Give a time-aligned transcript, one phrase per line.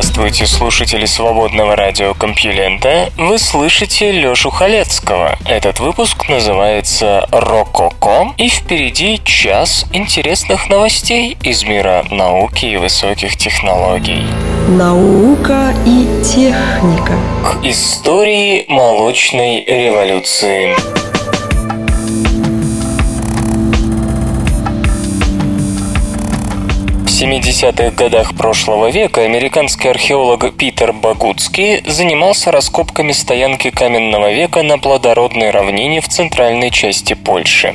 [0.00, 3.10] Здравствуйте, слушатели свободного радио Компьюлента.
[3.16, 5.36] Вы слышите Лёшу Халецкого.
[5.44, 14.24] Этот выпуск называется «Рококо» и впереди час интересных новостей из мира науки и высоких технологий.
[14.68, 17.14] Наука и техника.
[17.42, 20.76] К истории молочной революции.
[27.20, 35.50] 70-х годах прошлого века американский археолог Питер Багуцкий занимался раскопками стоянки каменного века на плодородной
[35.50, 37.74] равнине в центральной части Польши.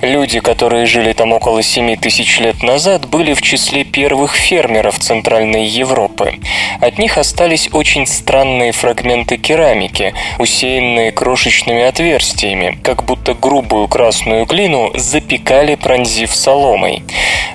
[0.00, 5.66] Люди, которые жили там около 7 тысяч лет назад, были в числе первых фермеров Центральной
[5.66, 6.36] Европы.
[6.80, 14.92] От них остались очень странные фрагменты керамики, усеянные крошечными отверстиями, как будто грубую красную глину
[14.94, 17.02] запекали, пронзив соломой.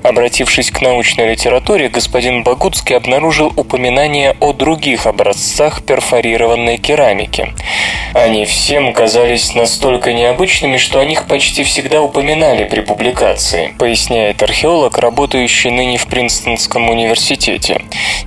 [0.03, 7.53] Обратившись к научной литературе господин Багутский обнаружил упоминания о других образцах перфорированной керамики.
[8.13, 14.97] Они всем казались настолько необычными, что о них почти всегда упоминали при публикации, поясняет археолог,
[14.97, 17.81] работающий ныне в Принстонском университете.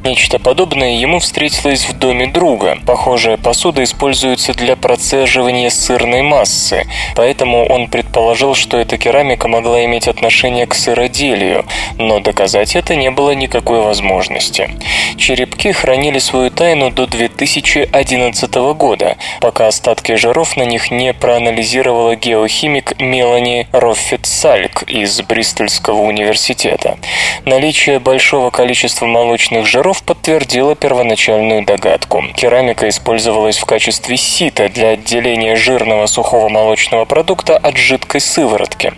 [0.04, 2.78] Нечто подобное ему встретилось в доме друга.
[2.86, 6.86] Похожая посуда используется для процеживания сырной массы,
[7.16, 11.64] поэтому он предположил, что эта керамика могла иметь отношение к сыроделию,
[11.98, 14.70] но доказать это не было никакой возможности.
[15.16, 22.98] Черепки хранили свою тайну до 2011 года, пока остатки жиров на них не проанализировала геохимик
[23.00, 26.98] Мелани Роффет-Сальк из Бристольского университета.
[27.44, 32.24] Наличие большого количества молочных жиров подтвердило первоначальную догадку.
[32.36, 38.92] Керамика использовалась в качестве сита для отделения жирного сухого молочного продукта от жидкой сыворотки.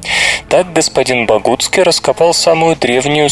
[0.48, 3.28] Так господин Багутский раскопал самую древнюю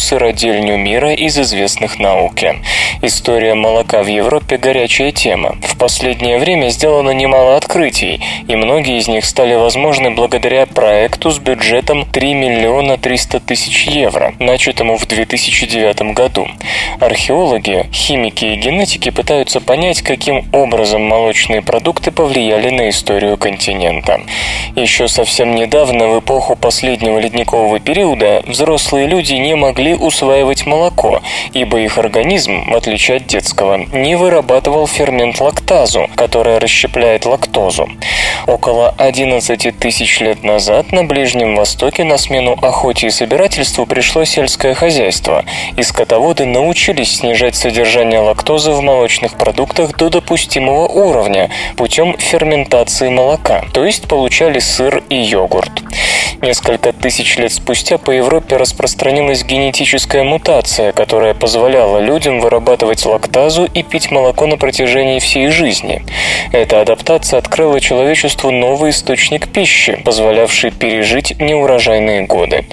[0.53, 2.57] сыродельню мира из известных науке.
[3.01, 5.57] История молока в Европе– горячая тема.
[5.63, 11.39] В последнее время сделано немало открытий, и многие из них стали возможны благодаря проекту с
[11.39, 16.47] бюджетом 3 миллиона 300 тысяч евро, начатому в 2009 году.
[17.01, 24.21] Археологи, химики и генетики пытаются понять, каким образом молочные продукты повлияли на историю континента.
[24.77, 31.23] Еще совсем недавно, в эпоху последнего ледникового периода, взрослые люди не могли усваивать молоко,
[31.53, 37.89] ибо их организм, в отличие от детского, не вырабатывал фермент лактазу, которая расщепляет лактозу.
[38.47, 44.75] Около 11 тысяч лет назад на Ближнем Востоке на смену охоте и собирательству пришло сельское
[44.75, 45.45] хозяйство,
[45.77, 53.65] и скотоводы научились снижать содержание лактозы в молочных продуктах до допустимого уровня путем ферментации молока,
[53.73, 55.83] то есть получали сыр и йогурт.
[56.43, 63.83] Несколько тысяч лет спустя по Европе распространилась генетическая мутация, которая позволяла людям вырабатывать лактазу и
[63.83, 66.03] пить молоко на протяжении всей жизни.
[66.53, 72.65] Эта адаптация открыла человечеству новый источник пищи, позволявший пережить неурожайные годы.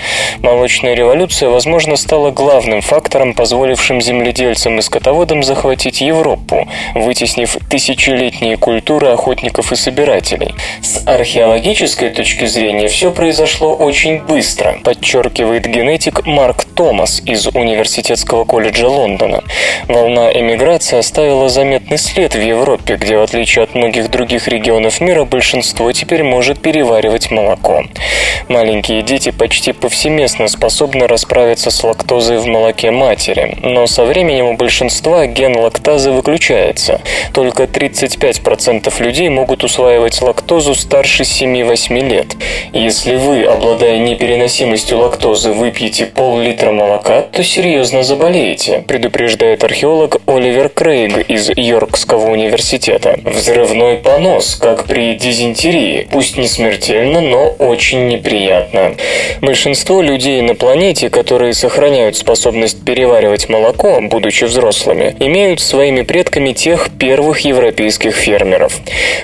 [0.41, 6.65] Молочная революция, возможно, стала главным фактором, позволившим земледельцам и скотоводам захватить Европу,
[6.95, 10.55] вытеснив тысячелетние культуры охотников и собирателей.
[10.81, 18.87] С археологической точки зрения все произошло очень быстро, подчеркивает генетик Марк Томас из Университетского колледжа
[18.87, 19.43] Лондона.
[19.87, 25.25] Волна эмиграции оставила заметный след в Европе, где, в отличие от многих других регионов мира,
[25.25, 27.83] большинство теперь может переваривать молоко.
[28.47, 34.57] Маленькие дети почти повсеместно способны расправиться с лактозой в молоке матери, но со временем у
[34.57, 37.01] большинства ген лактазы выключается.
[37.33, 42.27] Только 35% людей могут усваивать лактозу старше 7-8 лет.
[42.73, 51.29] Если вы, обладая непереносимостью лактозы, выпьете пол-литра молока, то серьезно заболеете, предупреждает археолог Оливер Крейг
[51.29, 53.19] из Йоркского университета.
[53.23, 58.95] Взрывной понос, как при дизентерии, пусть не смертельно, но очень неприятно.
[59.41, 66.89] Большинство людей на планете, которые сохраняют способность переваривать молоко, будучи взрослыми, имеют своими предками тех
[66.97, 68.79] первых европейских фермеров.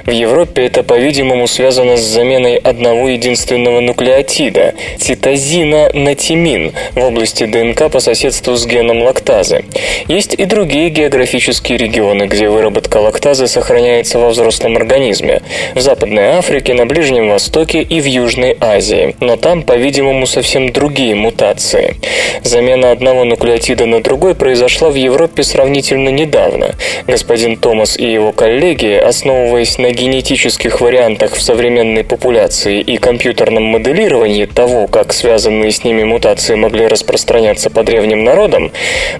[0.05, 7.45] В Европе это, по-видимому, связано с заменой одного единственного нуклеотида– цитозина на тимин в области
[7.45, 9.63] ДНК, по соседству с геном лактазы.
[10.09, 15.41] Есть и другие географические регионы, где выработка лактазы сохраняется во взрослом организме.
[15.75, 19.15] В Западной Африке, на Ближнем Востоке и в Южной Азии.
[19.21, 21.95] Но там, по-видимому, совсем другие мутации.
[22.43, 26.75] Замена одного нуклеотида на другой произошла в Европе сравнительно недавно.
[27.07, 34.47] Господин Томас и его коллеги, основываясь на генетических вариантах в современной популяции и компьютерном моделировании
[34.47, 38.71] того, как связанные с ними мутации могли распространяться по древним народам,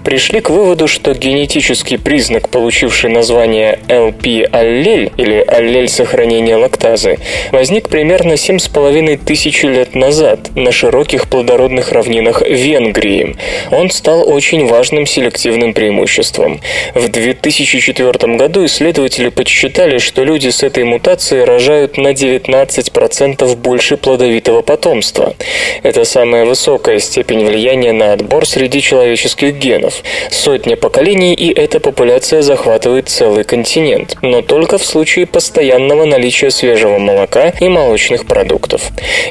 [0.04, 7.18] пришли к выводу, что генетический признак, получивший название LP-аллель или аллель сохранения лактазы,
[7.52, 13.36] возник примерно 7,5 тысяч лет назад на широких плодородных равнинах Венгрии.
[13.70, 16.60] Он стал очень важным селективным преимуществом.
[16.94, 24.62] В 2004 году исследователи подсчитали, что люди с этой мутацией рожают на 19% больше плодовитого
[24.62, 25.34] потомства.
[25.82, 30.02] Это самая высокая степень влияния на отбор среди человеческих генов.
[30.30, 36.96] Сотня поколений, и эта популяция захватывает целый континент, но только в случае постоянного наличия свежего
[36.96, 38.80] молока и молочных продуктов.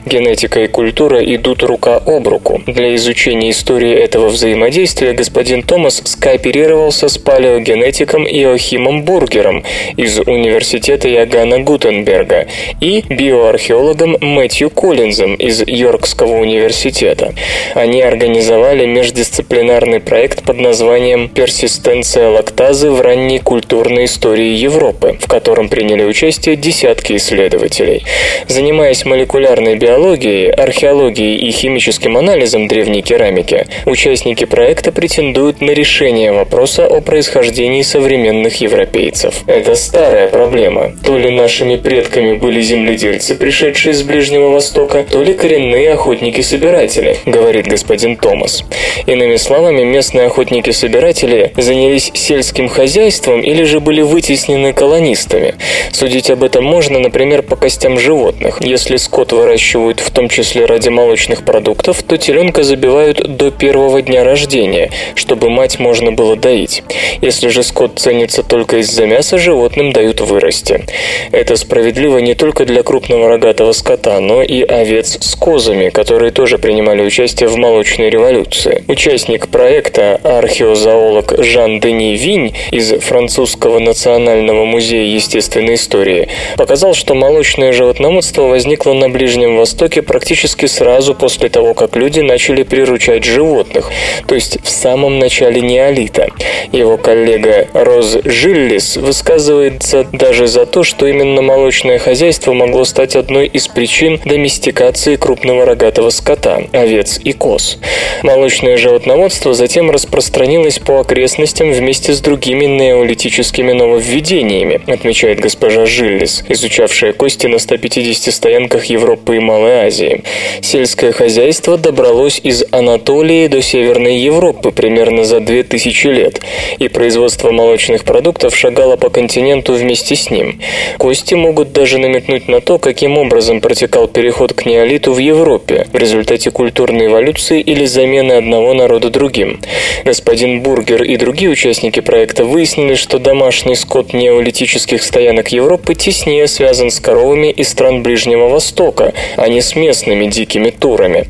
[0.05, 2.61] Генетика и культура идут рука об руку.
[2.67, 9.63] Для изучения истории этого взаимодействия господин Томас скооперировался с палеогенетиком Иохимом Бургером
[9.97, 12.45] из Университета Ягана Гутенберга
[12.79, 17.33] и биоархеологом Мэтью Коллинзом из Йоркского университета.
[17.73, 25.69] Они организовали междисциплинарный проект под названием «Персистенция лактазы в ранней культурной истории Европы», в котором
[25.69, 28.03] приняли участие десятки исследователей.
[28.49, 36.85] Занимаясь молекулярной биологией, археологией и химическим анализом древней керамики, участники проекта претендуют на решение вопроса
[36.85, 39.43] о происхождении современных европейцев.
[39.47, 40.91] Это старая проблема.
[41.05, 47.67] То ли нашими предками были земледельцы, пришедшие с Ближнего Востока, то ли коренные охотники-собиратели, говорит
[47.67, 48.65] господин Томас.
[49.05, 55.55] Иными словами, местные охотники-собиратели занялись сельским хозяйством или же были вытеснены колонистами.
[55.91, 58.57] Судить об этом можно, например, по костям животных.
[58.61, 64.23] Если скот выращивают в том числе ради молочных продуктов, то теленка забивают до первого дня
[64.23, 66.83] рождения, чтобы мать можно было доить.
[67.21, 70.83] Если же скот ценится только из-за мяса, животным дают вырасти.
[71.31, 76.57] Это справедливо не только для крупного рогатого скота, но и овец с козами, которые тоже
[76.57, 78.83] принимали участие в молочной революции.
[78.95, 88.43] Участник проекта, археозоолог Жан-Дени Винь из Французского национального музея естественной истории, показал, что молочное животноводство
[88.43, 93.91] возникло на Ближнем Востоке практически сразу после того, как люди начали приручать животных,
[94.27, 96.29] то есть в самом начале неолита.
[96.71, 103.47] Его коллега Роз Жиллис высказывается даже за то, что именно молочное хозяйство могло стать одной
[103.47, 107.77] из причин доместикации крупного рогатого скота, овец и коз.
[108.23, 117.13] Молочное животноводство затем распространилось по окрестностям вместе с другими неолитическими нововведениями, отмечает госпожа Жиллис, изучавшая
[117.13, 120.23] кости на 150 стоянках Европы и Малой Азии.
[120.61, 126.41] Сельское хозяйство добралось из Анатолии до Северной Европы примерно за 2000 лет,
[126.79, 130.59] и производство молочных продуктов шагало по континенту вместе с ним.
[130.97, 135.97] Кости могут даже намекнуть на то, каким образом протекал переход к неолиту в Европе в
[135.97, 139.59] результате культурной эволюции или замены одного народа другим.
[140.03, 146.91] Господин Бургер и другие участники проекта выяснили, что домашний скот неолитических стоянок Европы теснее связан
[146.91, 151.27] с коровами из стран Ближнего Востока, а не с местными дикими турами.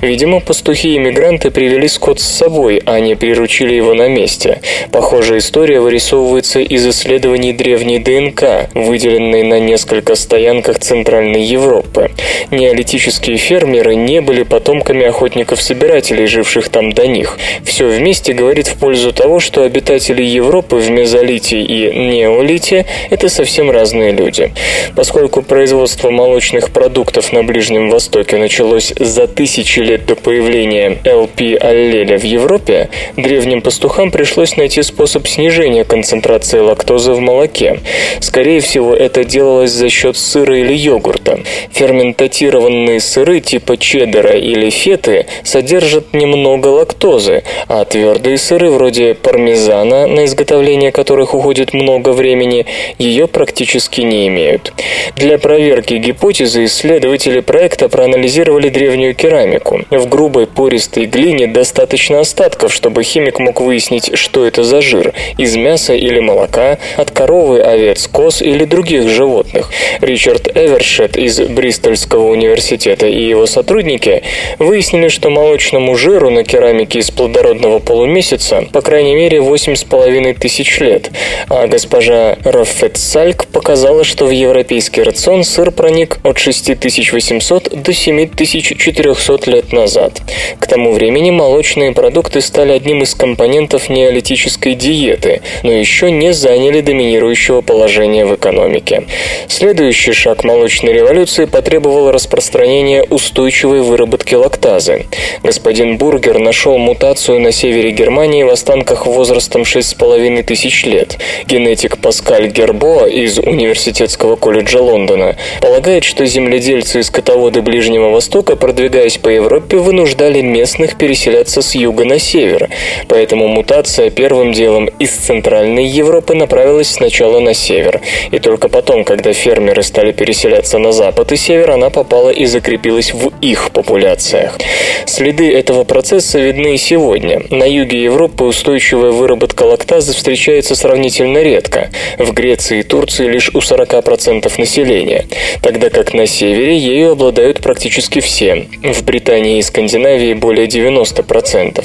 [0.00, 4.60] Видимо, пастухи-иммигранты привели скот с собой, а не приручили его на месте.
[4.92, 12.10] Похожая история вырисовывается из исследований древней ДНК, выделенной на несколько стоянках Центральной Европы.
[12.50, 17.38] Неолитические фермеры не были потомками охотников-собирателей, живших там до них.
[17.64, 23.70] Все вместе говорит в пользу того, что обитатели Европы в мезолите и неолите– это совсем
[23.70, 24.52] разные люди.
[24.94, 32.24] Поскольку производство молочных продуктов на Ближнем Востоке началось за тысячи лет до появления ЛП-аллеля в
[32.24, 37.80] Европе, древним пастухам пришлось найти способ снижения концентрации лактозы в молоке.
[38.20, 41.40] Скорее всего, это делалось за счет сыра или йогурта.
[41.72, 50.24] Ферментатированные сыры типа чеддера или феты содержат немного лактозы, а твердые сыры вроде пармезана, на
[50.24, 52.66] изготовление которых уходит много времени,
[52.98, 54.72] ее практически не имеют.
[55.16, 59.80] Для проверки гипотезы исследователи проекта проанализировали древнюю керамику.
[59.90, 65.56] В грубой пористой глине достаточно остатков, чтобы химик мог выяснить, что это за жир– из
[65.56, 69.70] мяса или молока, от коровы, овец, коз или других животных.
[70.00, 74.22] Ричард Эвершет из Бристольского университета и его сотрудники
[74.58, 80.80] выяснили, что молочному жиру на керамике керамики из плодородного полумесяца по крайней мере 8,5 тысяч
[80.80, 81.10] лет,
[81.48, 89.72] а госпожа Раффетсальк показала, что в европейский рацион сыр проник от 6800 до 7400 лет
[89.72, 90.20] назад.
[90.58, 96.80] К тому времени молочные продукты стали одним из компонентов неолитической диеты, но еще не заняли
[96.80, 99.04] доминирующего положения в экономике.
[99.46, 105.06] Следующий шаг молочной революции потребовал распространения устойчивой выработки лактазы.
[105.44, 111.18] Господин Бургер нашел мутацию на севере Германии в останках возрастом 6,5 тысяч лет.
[111.46, 119.18] Генетик Паскаль Гербо из Университетского колледжа Лондона полагает, что земледельцы и скотоводы Ближнего Востока, продвигаясь
[119.18, 122.70] по Европе, вынуждали местных переселяться с юга на север.
[123.08, 128.00] Поэтому мутация первым делом из Центральной Европы направилась сначала на север.
[128.30, 133.12] И только потом, когда фермеры стали переселяться на запад и север, она попала и закрепилась
[133.12, 134.56] в их популяциях.
[135.04, 137.42] Следы этого процесса видны и сегодня.
[137.50, 141.90] На юге Европы устойчивая выработка лактазы встречается сравнительно редко.
[142.18, 145.26] В Греции и Турции лишь у 40% населения,
[145.62, 148.66] тогда как на севере ею обладают практически все.
[148.82, 151.84] В Британии и Скандинавии более 90%.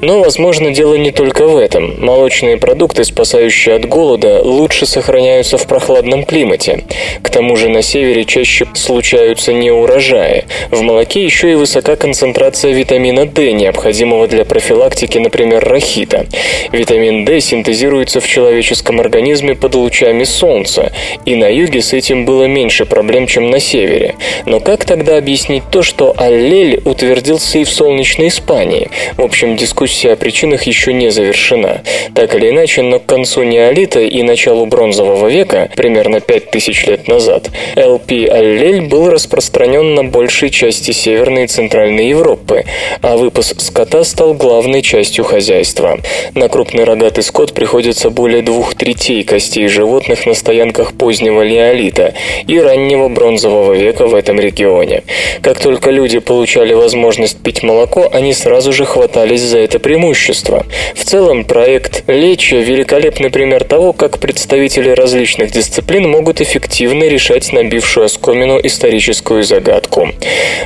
[0.00, 2.04] Но, возможно, дело не только в этом.
[2.04, 6.84] Молочные продукты, спасающие от голода, лучше сохраняются в прохладном климате.
[7.22, 10.44] К тому же на севере чаще случаются неурожаи.
[10.70, 13.52] В молоке еще и высока концентрация витамина D,
[13.92, 16.26] необходимого для профилактики, например, рахита.
[16.72, 20.92] Витамин D синтезируется в человеческом организме под лучами солнца,
[21.26, 24.14] и на юге с этим было меньше проблем, чем на севере.
[24.46, 28.88] Но как тогда объяснить то, что аллель утвердился и в солнечной Испании?
[29.18, 31.82] В общем, дискуссия о причинах еще не завершена.
[32.14, 37.50] Так или иначе, но к концу неолита и началу бронзового века, примерно 5000 лет назад,
[37.76, 42.64] ЛП-аллель был распространен на большей части Северной и Центральной Европы,
[43.02, 45.98] а выпас скота стал главной частью хозяйства.
[46.34, 52.12] На крупный рогатый скот приходится более двух третей костей животных на стоянках позднего неолита
[52.46, 55.04] и раннего бронзового века в этом регионе.
[55.40, 60.66] Как только люди получали возможность пить молоко, они сразу же хватались за это преимущество.
[60.94, 68.04] В целом, проект Лечи– великолепный пример того, как представители различных дисциплин могут эффективно решать набившую
[68.04, 70.10] оскомину историческую загадку.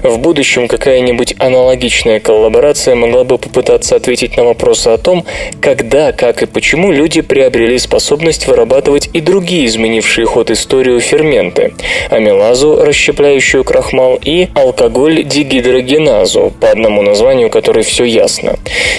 [0.03, 5.25] В будущем какая-нибудь аналогичная коллаборация могла бы попытаться ответить на вопросы о том,
[5.61, 11.75] когда, как и почему люди приобрели способность вырабатывать и другие изменившие ход историю ферменты–
[12.11, 18.57] амилазу, расщепляющую крахмал, и алкоголь-дигидрогеназу, по одному названию которой все ясно.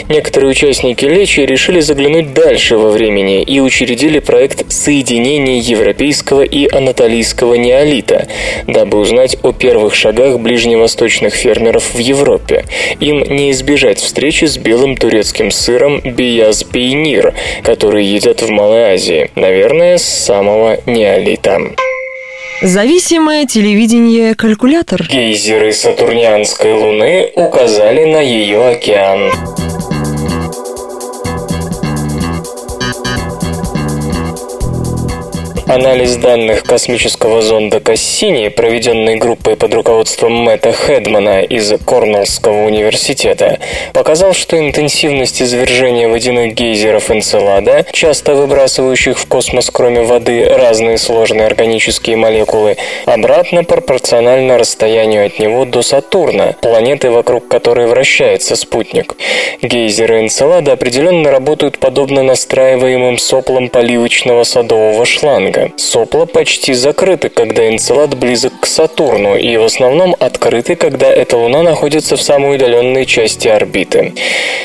[0.09, 7.55] Некоторые участники Лечи решили заглянуть дальше во времени и учредили проект соединения европейского и анатолийского
[7.55, 8.27] неолита,
[8.67, 12.65] дабы узнать о первых шагах ближневосточных фермеров в Европе.
[12.99, 19.31] Им не избежать встречи с белым турецким сыром Бияз Пейнир, который едят в Малой Азии,
[19.35, 21.61] наверное, с самого неолита.
[22.61, 25.07] Зависимое телевидение «Калькулятор».
[25.07, 29.31] Гейзеры Сатурнианской Луны указали на ее океан.
[35.77, 43.59] Анализ данных космического зонда Кассини, проведенный группой под руководством Мэтта Хедмана из Корнеллского университета,
[43.93, 51.45] показал, что интенсивность извержения водяных гейзеров Энцелада, часто выбрасывающих в космос кроме воды разные сложные
[51.45, 59.15] органические молекулы, обратно пропорциональна расстоянию от него до Сатурна, планеты, вокруг которой вращается спутник.
[59.61, 65.66] Гейзеры Энцелада определенно работают подобно настраиваемым соплам поливочного садового шланга.
[65.75, 71.63] Сопла почти закрыты, когда Энцелад близок к Сатурну, и в основном открыты, когда эта Луна
[71.63, 74.13] находится в самой удаленной части орбиты.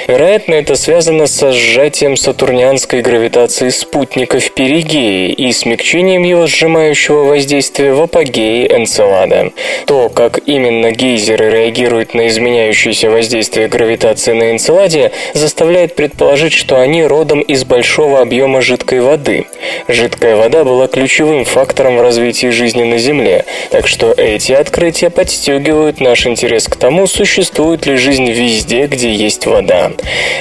[0.07, 7.93] Вероятно, это связано со сжатием сатурнианской гравитации спутника в перигее и смягчением его сжимающего воздействия
[7.93, 9.53] в апогее Энцелада.
[9.87, 17.05] То, как именно гейзеры реагируют на изменяющееся воздействие гравитации на Энцеладе, заставляет предположить, что они
[17.05, 19.47] родом из большого объема жидкой воды.
[19.89, 26.01] Жидкая вода была ключевым фактором в развитии жизни на Земле, так что эти открытия подстегивают
[26.01, 29.93] наш интерес к тому, существует ли жизнь везде, где есть вода.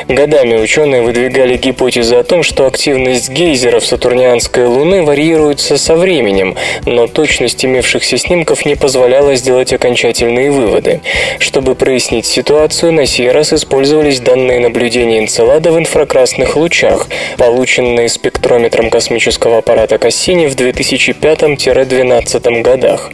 [0.08, 7.08] Годами ученые выдвигали гипотезы о том, что активность гейзеров Сатурнианской Луны варьируется со временем, но
[7.08, 11.00] точность имевшихся снимков не позволяла сделать окончательные выводы.
[11.39, 18.89] Чтобы прояснить ситуацию, на сей раз использовались данные наблюдения Энцелада в инфракрасных лучах, полученные спектрометром
[18.89, 23.11] космического аппарата Кассини Кассини в 2005-2012 годах.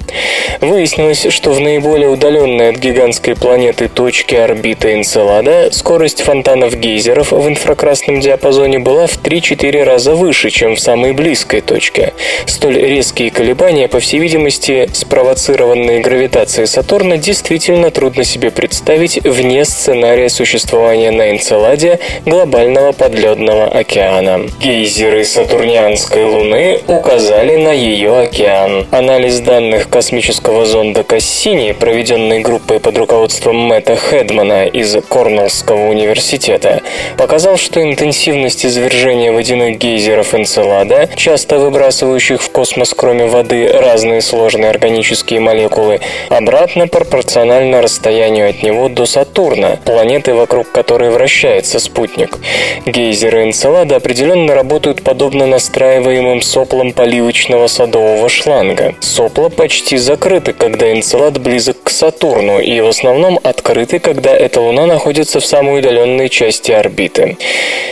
[0.62, 7.48] Выяснилось, что в наиболее удаленной от гигантской планеты точке орбиты Энцелада скорость фонтанов гейзеров в
[7.48, 12.14] инфракрасном диапазоне была в 3-4 раза выше, чем в самой близкой точке.
[12.46, 20.30] Столь резкие колебания, по всей видимости, спровоцированные гравитацией Сатурна, действительно трудно себе представить вне сценария
[20.30, 24.42] существования на Энцеладе глобального подледного океана.
[24.60, 28.86] Гейзеры Сатурнианской Луны указали на ее океан.
[28.92, 36.82] Анализ данных космического зонда Кассини, проведенный группой под руководством Мэтта Хедмана из Корнеллского университета,
[37.18, 44.70] показал, что интенсивность извержения водяных гейзеров Энцелада, часто выбрасывающих в космос кроме воды разные сложные
[44.70, 52.38] органические молекулы, обратно пропорциональна расстоянию от него до Сатурна, планеты, вокруг которой вращается спутник.
[52.86, 58.96] Гейзеры Энцелада определенно работают подобно настраиваемым соплам поливочного садового шланга.
[59.00, 64.88] Сопла почти закрыты, когда Энцелад близок к Сатурну, и в основном открыты, когда эта Луна
[64.88, 67.38] находится в самой удаленной части орбиты.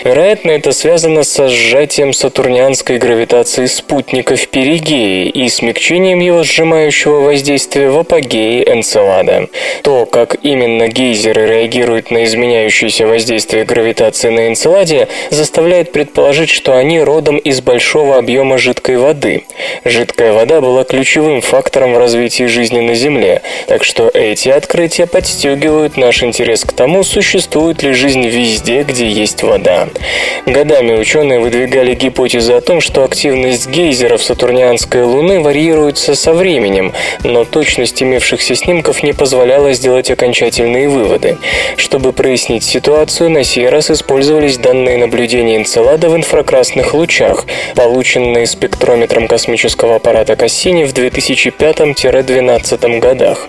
[0.04, 7.90] Вероятно, это связано со сжатием сатурнианской гравитации спутника в перигее и смягчением его сжимающего воздействия
[7.90, 9.48] в апогее Энцелада.
[9.84, 17.00] То, как именно гейзеры реагируют на изменяющееся воздействие гравитации на Энцеладе, заставляет предположить, что они
[17.00, 19.46] родом из большого объема жидкой воды.
[19.84, 25.98] Жидкая вода была ключевым фактором в развитии жизни на Земле, так что эти открытия подстегивают
[25.98, 29.88] наш интерес к тому, существует ли жизнь везде, где есть вода.
[30.46, 37.46] Годами ученые выдвигали гипотезы о том, что активность гейзеров Сатурнианской Луны варьируется со временем, но
[37.46, 41.38] точность имевшихся снимков не позволяла сделать окончательные выводы.
[41.78, 48.48] Чтобы прояснить ситуацию, на сей раз использовались данные наблюдения Энцелада в инфракрасных лучах, полученные
[48.86, 53.48] спектрометром космического аппарата Кассини в 2005-2012 годах.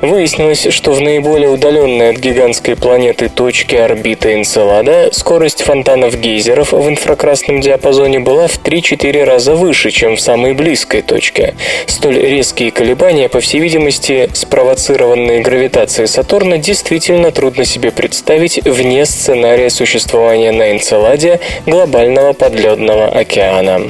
[0.00, 6.88] Выяснилось, что в наиболее удаленной от гигантской планеты точке орбиты Энцелада скорость фонтанов гейзеров в
[6.88, 11.54] инфракрасном диапазоне была в 3-4 раза выше, чем в самой близкой точке.
[11.86, 19.70] Столь резкие колебания, по всей видимости, спровоцированные гравитацией Сатурна, действительно трудно себе представить вне сценария
[19.70, 23.82] существования на Энцеладе глобального подледного океана.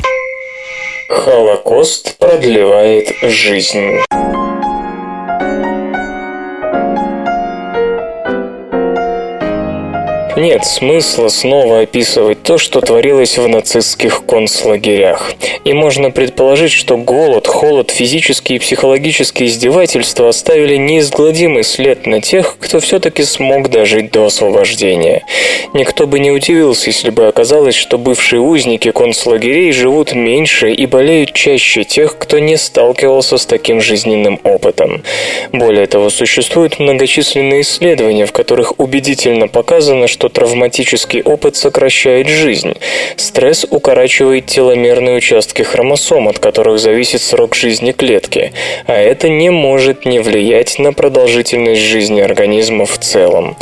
[1.15, 4.01] Холокост продлевает жизнь.
[10.37, 15.33] Нет смысла снова описывать то, что творилось в нацистских концлагерях.
[15.65, 22.57] И можно предположить, что голод, холод, физические и психологические издевательства оставили неизгладимый след на тех,
[22.59, 25.25] кто все-таки смог дожить до освобождения.
[25.73, 31.33] Никто бы не удивился, если бы оказалось, что бывшие узники концлагерей живут меньше и болеют
[31.33, 35.05] чаще тех, кто не сталкивался с таким жизненным опытом.
[35.53, 42.73] Более того, существуют многочисленные исследования, в которых убедительно показано, что что травматический опыт сокращает жизнь.
[43.17, 48.53] Стресс укорачивает теломерные участки хромосом, от которых зависит срок жизни клетки,
[48.87, 53.59] а это не может не влиять на продолжительность жизни организма в целом.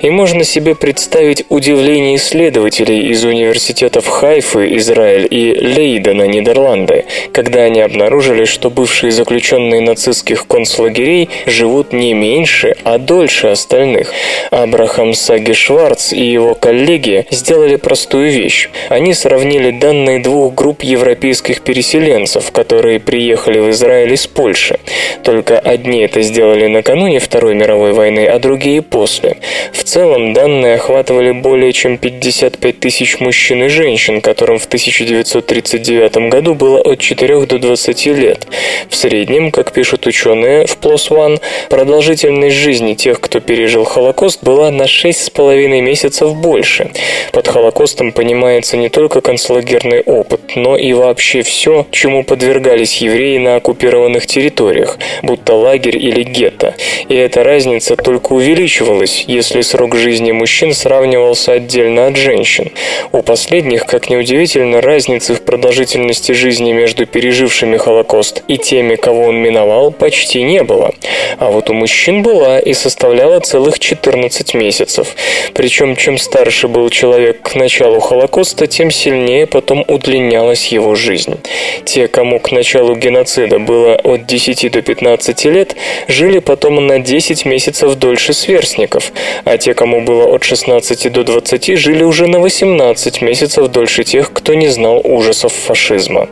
[0.00, 7.82] И можно себе представить удивление исследователей из университетов Хайфы, Израиль и Лейдена, Нидерланды, когда они
[7.82, 14.10] обнаружили, что бывшие заключенные нацистских концлагерей живут не меньше, а дольше остальных.
[14.50, 18.68] Абрахам Саги Шварц Шварц и его коллеги сделали простую вещь.
[18.88, 24.78] Они сравнили данные двух групп европейских переселенцев, которые приехали в Израиль из Польши.
[25.24, 29.38] Только одни это сделали накануне Второй мировой войны, а другие после.
[29.72, 36.54] В целом данные охватывали более чем 55 тысяч мужчин и женщин, которым в 1939 году
[36.54, 38.46] было от 4 до 20 лет.
[38.88, 44.70] В среднем, как пишут ученые в PLOS ONE, продолжительность жизни тех, кто пережил Холокост, была
[44.70, 46.90] на 6,5 месяцев больше.
[47.32, 53.56] Под Холокостом понимается не только концлагерный опыт, но и вообще все, чему подвергались евреи на
[53.56, 56.74] оккупированных территориях, будто лагерь или гетто.
[57.08, 62.70] И эта разница только увеличивалась, если срок жизни мужчин сравнивался отдельно от женщин.
[63.12, 69.22] У последних, как ни удивительно, разницы в продолжительности жизни между пережившими Холокост и теми, кого
[69.28, 70.92] он миновал, почти не было.
[71.38, 75.14] А вот у мужчин была и составляла целых 14 месяцев.
[75.54, 81.38] Причем Причем, чем старше был человек к началу Холокоста, тем сильнее потом удлинялась его жизнь.
[81.84, 85.76] Те, кому к началу геноцида было от 10 до 15 лет,
[86.08, 89.12] жили потом на 10 месяцев дольше сверстников,
[89.44, 94.32] а те, кому было от 16 до 20, жили уже на 18 месяцев дольше тех,
[94.32, 96.28] кто не знал ужасов фашизма.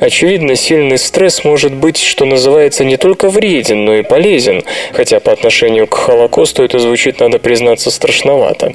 [0.00, 4.62] Очевидно, сильный стресс может быть, что называется, не только вреден, но и полезен,
[4.94, 8.72] хотя по отношению к Холокосту это звучит, надо признаться, страшновато.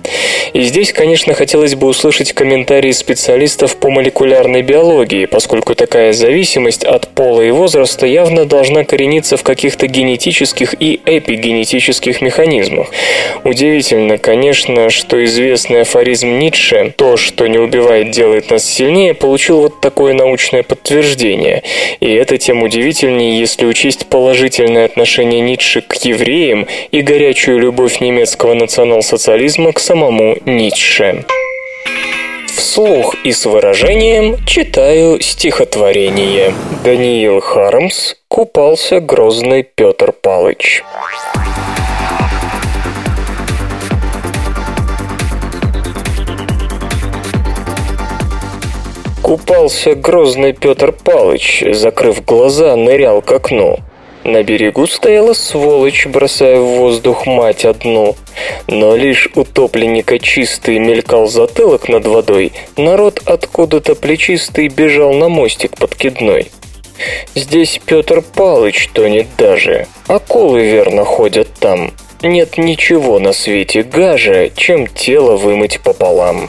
[0.54, 7.08] И здесь, конечно, хотелось бы услышать комментарии специалистов по молекулярной биологии, поскольку такая зависимость от
[7.10, 12.88] пола и возраста явно должна корениться в каких-то генетических и эпигенетических механизмах.
[13.44, 19.82] Удивительно, конечно, что известный афоризм Ницше «то, что не убивает, делает нас сильнее» получил вот
[19.82, 21.64] такое научное подтверждение.
[22.00, 28.54] И это тем удивительнее, если учесть положительное отношение Ницше к евреям и горячую любовь немецкого
[28.54, 31.26] национал-социализма к самому Ницше.
[32.48, 36.54] Вслух и с выражением читаю стихотворение.
[36.86, 40.82] Даниил Хармс «Купался грозный Петр Палыч».
[49.22, 53.80] Купался грозный Петр Палыч, закрыв глаза, нырял к окну.
[54.24, 58.16] На берегу стояла сволочь, бросая в воздух мать одну.
[58.68, 66.52] Но лишь утопленника чистый мелькал затылок над водой, народ откуда-то плечистый бежал на мостик подкидной.
[67.34, 71.92] Здесь Петр Палыч тонет даже, акулы верно ходят там.
[72.22, 76.46] Нет ничего на свете гаже, чем тело вымыть пополам.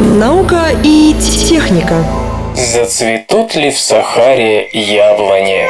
[0.00, 1.16] Наука и
[1.48, 2.04] техника.
[2.56, 5.68] Зацветут ли в Сахаре яблони?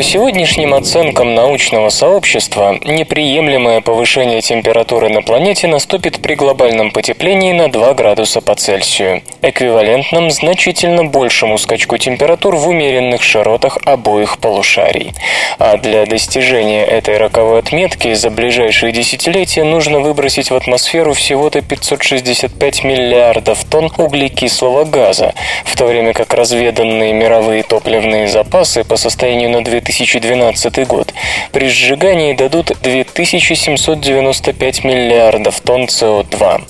[0.00, 7.70] По сегодняшним оценкам научного сообщества, неприемлемое повышение температуры на планете наступит при глобальном потеплении на
[7.70, 15.12] 2 градуса по Цельсию, эквивалентном значительно большему скачку температур в умеренных широтах обоих полушарий.
[15.58, 22.84] А для достижения этой роковой отметки за ближайшие десятилетия нужно выбросить в атмосферу всего-то 565
[22.84, 25.34] миллиардов тонн углекислого газа,
[25.66, 31.12] в то время как разведанные мировые топливные запасы по состоянию на 2000 2012 год
[31.52, 36.62] при сжигании дадут 2795 миллиардов тонн СО2.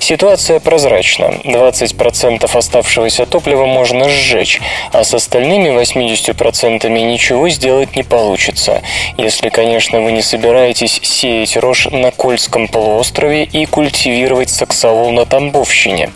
[0.00, 1.26] Ситуация прозрачна.
[1.44, 4.60] 20% оставшегося топлива можно сжечь,
[4.92, 8.82] а с остальными 80% ничего сделать не получится,
[9.16, 16.10] если, конечно, вы не собираетесь сеять рожь на Кольском полуострове и культивировать саксаул на Тамбовщине.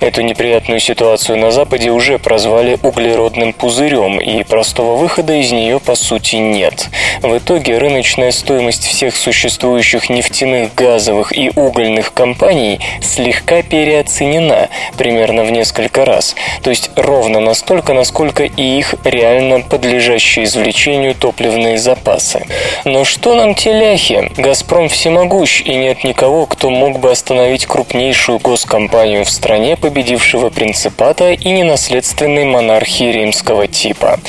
[0.00, 5.94] Эту неприятную ситуацию на Западе уже прозвали углеродным пузырем, и простого выхода из нее по
[5.94, 6.88] сути нет.
[7.22, 15.50] В итоге рыночная стоимость всех существующих нефтяных, газовых и угольных компаний слегка переоценена примерно в
[15.50, 22.46] несколько раз, то есть ровно настолько, насколько и их реально подлежащие извлечению топливные запасы.
[22.84, 24.30] Но что нам теляхи?
[24.36, 31.32] «Газпром» всемогущ, и нет никого, кто мог бы остановить крупнейшую госкомпанию в стране, победившего принципата
[31.32, 34.20] и ненаследственной монархии римского типа.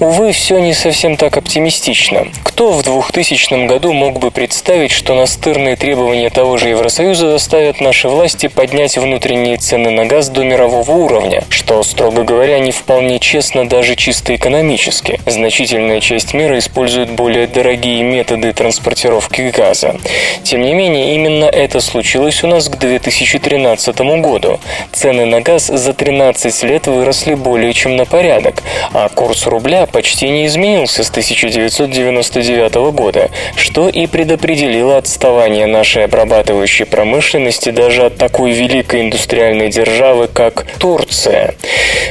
[0.00, 2.26] Увы, все не совсем так оптимистично.
[2.42, 8.08] Кто в 2000 году мог бы представить, что настырные требования того же Евросоюза заставят наши
[8.08, 13.68] власти поднять внутренние цены на газ до мирового уровня, что, строго говоря, не вполне честно
[13.68, 15.20] даже чисто экономически.
[15.26, 19.96] Значительная часть мира использует более дорогие методы транспортировки газа.
[20.42, 24.60] Тем не менее, именно это случилось у нас к 2013 году.
[24.92, 30.28] Цены на газ за 13 лет выросли более чем на порядок, а курс рубля почти
[30.28, 38.16] не изменился изменился с 1999 года, что и предопределило отставание нашей обрабатывающей промышленности даже от
[38.16, 41.54] такой великой индустриальной державы, как Турция.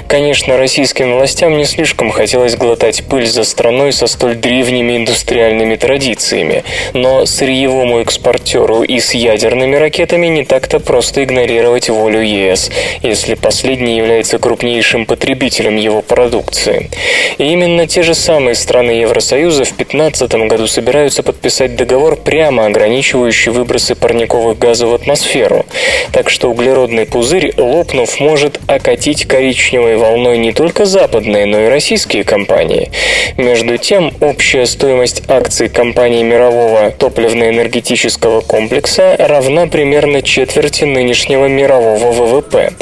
[0.08, 6.64] Конечно, российским властям не слишком хотелось глотать пыль за страной со столь древними индустриальными традициями,
[6.94, 12.70] но сырьевому экспортеру и с ядерными ракетами не так-то просто игнорировать волю ЕС,
[13.02, 16.92] если последний является крупнейшим потребителем его продукции.
[17.38, 22.66] И именно те же самые Новые страны Евросоюза в 2015 году собираются подписать договор, прямо
[22.66, 25.66] ограничивающий выбросы парниковых газов в атмосферу.
[26.12, 32.26] Так что углеродный пузырь, лопнув, может окатить коричневой волной не только западные, но и российские
[32.26, 32.92] компании.
[33.38, 42.74] Между тем, общая стоимость акций компаний мирового топливно-энергетического комплекса равна примерно четверти нынешнего мирового ВВП.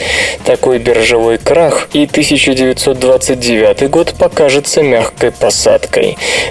[0.44, 5.51] Такой биржевой крах и 1929 год покажется мягкой посадкой.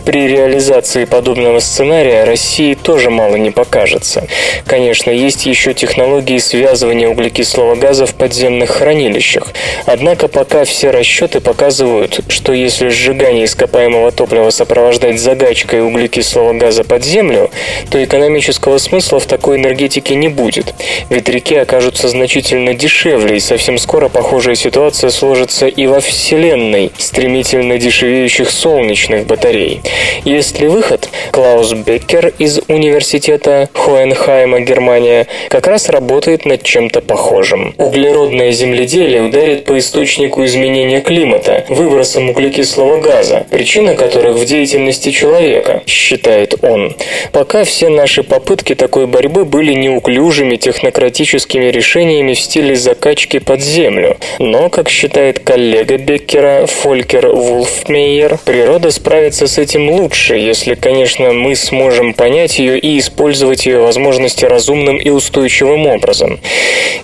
[0.04, 4.26] При реализации подобного сценария России тоже мало не покажется.
[4.66, 9.48] Конечно, есть еще технологии связывания углекислого газа в подземных хранилищах.
[9.86, 17.04] Однако пока все расчеты показывают, что если сжигание ископаемого топлива сопровождать загачкой углекислого газа под
[17.04, 17.50] землю,
[17.90, 20.74] то экономического смысла в такой энергетике не будет.
[21.08, 27.78] Ведь реки окажутся значительно дешевле, и совсем скоро похожая ситуация сложится и во Вселенной стремительно
[27.78, 28.89] дешевеющих солнечных
[29.26, 29.80] батарей.
[30.24, 31.08] Есть ли выход?
[31.32, 37.74] Клаус Беккер из университета Хоенхайма, Германия, как раз работает над чем-то похожим.
[37.78, 45.82] Углеродное земледелие ударит по источнику изменения климата, выбросом углекислого газа, причина которых в деятельности человека,
[45.86, 46.96] считает он.
[47.32, 54.16] Пока все наши попытки такой борьбы были неуклюжими технократическими решениями в стиле закачки под землю.
[54.38, 61.54] Но, как считает коллега Беккера Фолькер Вулфмейер, природа справится с этим лучше, если, конечно, мы
[61.54, 66.40] сможем понять ее и использовать ее возможности разумным и устойчивым образом.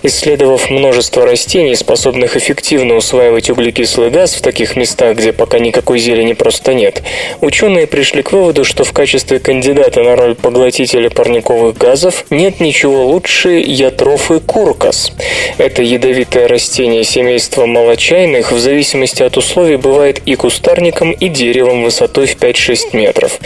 [0.01, 6.33] Исследовав множество растений, способных эффективно усваивать углекислый газ в таких местах, где пока никакой зелени
[6.33, 7.03] просто нет,
[7.41, 13.05] ученые пришли к выводу, что в качестве кандидата на роль поглотителя парниковых газов нет ничего
[13.05, 15.11] лучше ятрофы куркас.
[15.59, 22.27] Это ядовитое растение семейства молочайных в зависимости от условий бывает и кустарником, и деревом высотой
[22.27, 23.39] в 5-6 метров.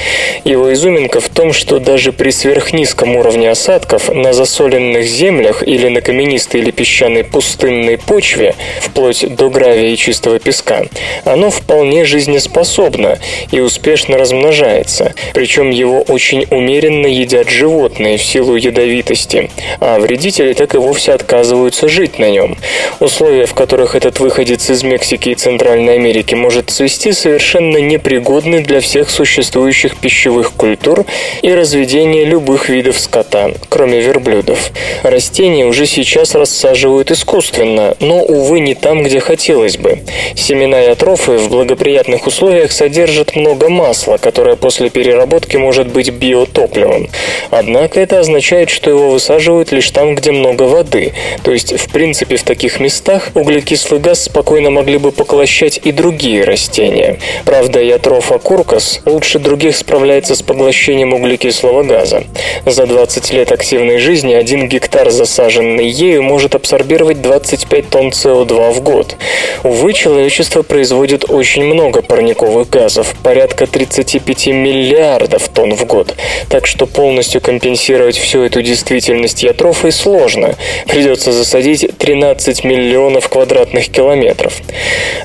[0.43, 6.01] Его изюминка в том, что даже при сверхнизком уровне осадков на засоленных землях или на
[6.01, 10.85] каменистой или песчаной пустынной почве, вплоть до гравия и чистого песка,
[11.25, 13.19] оно вполне жизнеспособно
[13.51, 20.75] и успешно размножается, причем его очень умеренно едят животные в силу ядовитости, а вредители так
[20.75, 22.57] и вовсе отказываются жить на нем.
[22.99, 27.77] Условия, в которых этот выходец из Мексики и Центральной Америки может цвести, совершенно
[28.11, 31.05] непригодны для всех существующих пищевых культур
[31.41, 34.71] и разведения любых видов скота, кроме верблюдов.
[35.03, 39.99] Растения уже сейчас рассаживают искусственно, но, увы, не там, где хотелось бы.
[40.35, 47.07] Семена и атрофы в благоприятных условиях содержат много масла, которое после переработки может быть биотопливом.
[47.49, 51.13] Однако это означает, что его высаживают лишь там, где много воды.
[51.43, 56.43] То есть, в принципе, в таких местах углекислый газ спокойно могли бы поглощать и другие
[56.43, 57.17] растения.
[57.45, 62.23] Правда, ятрофа куркас лучше других справляется с поглощением углекислого газа.
[62.65, 68.81] За 20 лет активной жизни один гектар, засаженный ею, может абсорбировать 25 тонн СО2 в
[68.81, 69.17] год.
[69.63, 76.15] Увы, человечество производит очень много парниковых газов, порядка 35 миллиардов тонн в год.
[76.49, 80.55] Так что полностью компенсировать всю эту действительность ятрофой сложно.
[80.87, 84.53] Придется засадить 13 миллионов квадратных километров.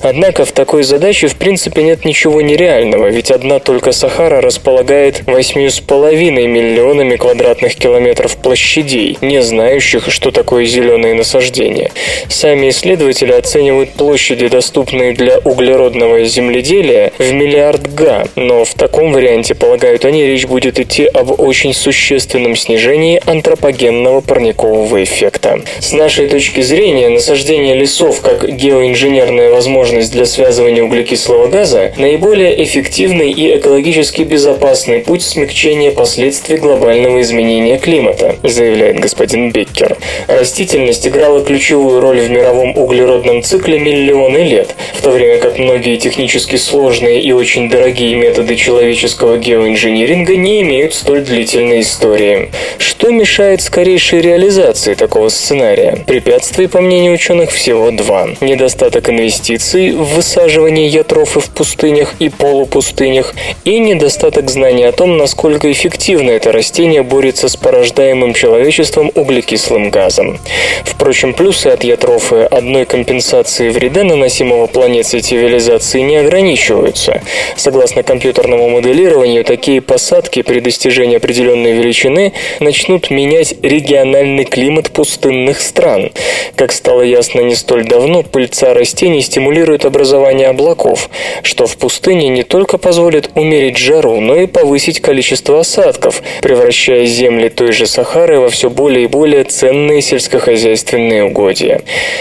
[0.03, 6.47] Однако в такой задаче в принципе нет ничего нереального, ведь одна только Сахара располагает 8,5
[6.47, 11.90] миллионами квадратных километров площадей, не знающих, что такое зеленые насаждения.
[12.29, 19.55] Сами исследователи оценивают площади, доступные для углеродного земледелия, в миллиард га, но в таком варианте,
[19.55, 25.61] полагают они, речь будет идти об очень существенном снижении антропогенного парникового эффекта.
[25.81, 33.31] С нашей точки зрения, насаждение лесов как геоинженерная возможность для связывания углекислого газа наиболее эффективный
[33.31, 39.97] и экологически безопасный путь смягчения последствий глобального изменения климата, заявляет господин Беккер.
[40.29, 45.97] Растительность играла ключевую роль в мировом углеродном цикле миллионы лет, в то время как многие
[45.97, 52.51] технически сложные и очень дорогие методы человеческого геоинжиниринга не имеют столь длительной истории.
[52.79, 56.03] Что мешает скорейшей реализации такого сценария?
[56.07, 58.29] Препятствий, по мнению ученых, всего два.
[58.41, 65.70] Недостаток инвестиций в высаживание ятрофы в пустынях и полупустынях и недостаток знаний о том, насколько
[65.70, 70.38] эффективно это растение борется с порождаемым человечеством углекислым газом.
[70.85, 77.22] Впрочем, плюсы от ятрофы одной компенсации вреда, наносимого планете цивилизации, не ограничиваются.
[77.57, 86.12] Согласно компьютерному моделированию, такие посадки при достижении определенной величины начнут менять региональный климат пустынных стран.
[86.55, 91.11] Как стало ясно не столь давно, пыльца растений стимулирует образование облаков,
[91.42, 97.07] что в пустыне питания не только позволят умерить жару, но и повысить количество осадков, превращая
[97.07, 101.81] земли той же Сахары во все более и более ценные сельскохозяйственные угодья.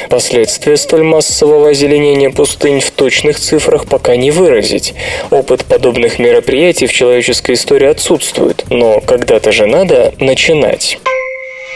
[0.10, 4.94] Последствия столь массового озеленения пустынь в точных цифрах пока не выразить.
[5.32, 11.00] Опыт подобных мероприятий в человеческой истории отсутствует, но когда-то же надо начинать.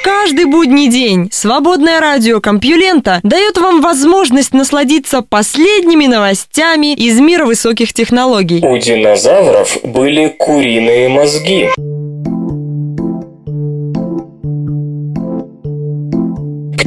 [0.04, 7.94] Каждый будний день свободное радио Компьюлента дает вам возможность насладиться последними новостями из мира высоких
[7.94, 8.66] технологий.
[8.66, 11.70] У динозавров были куриные мозги.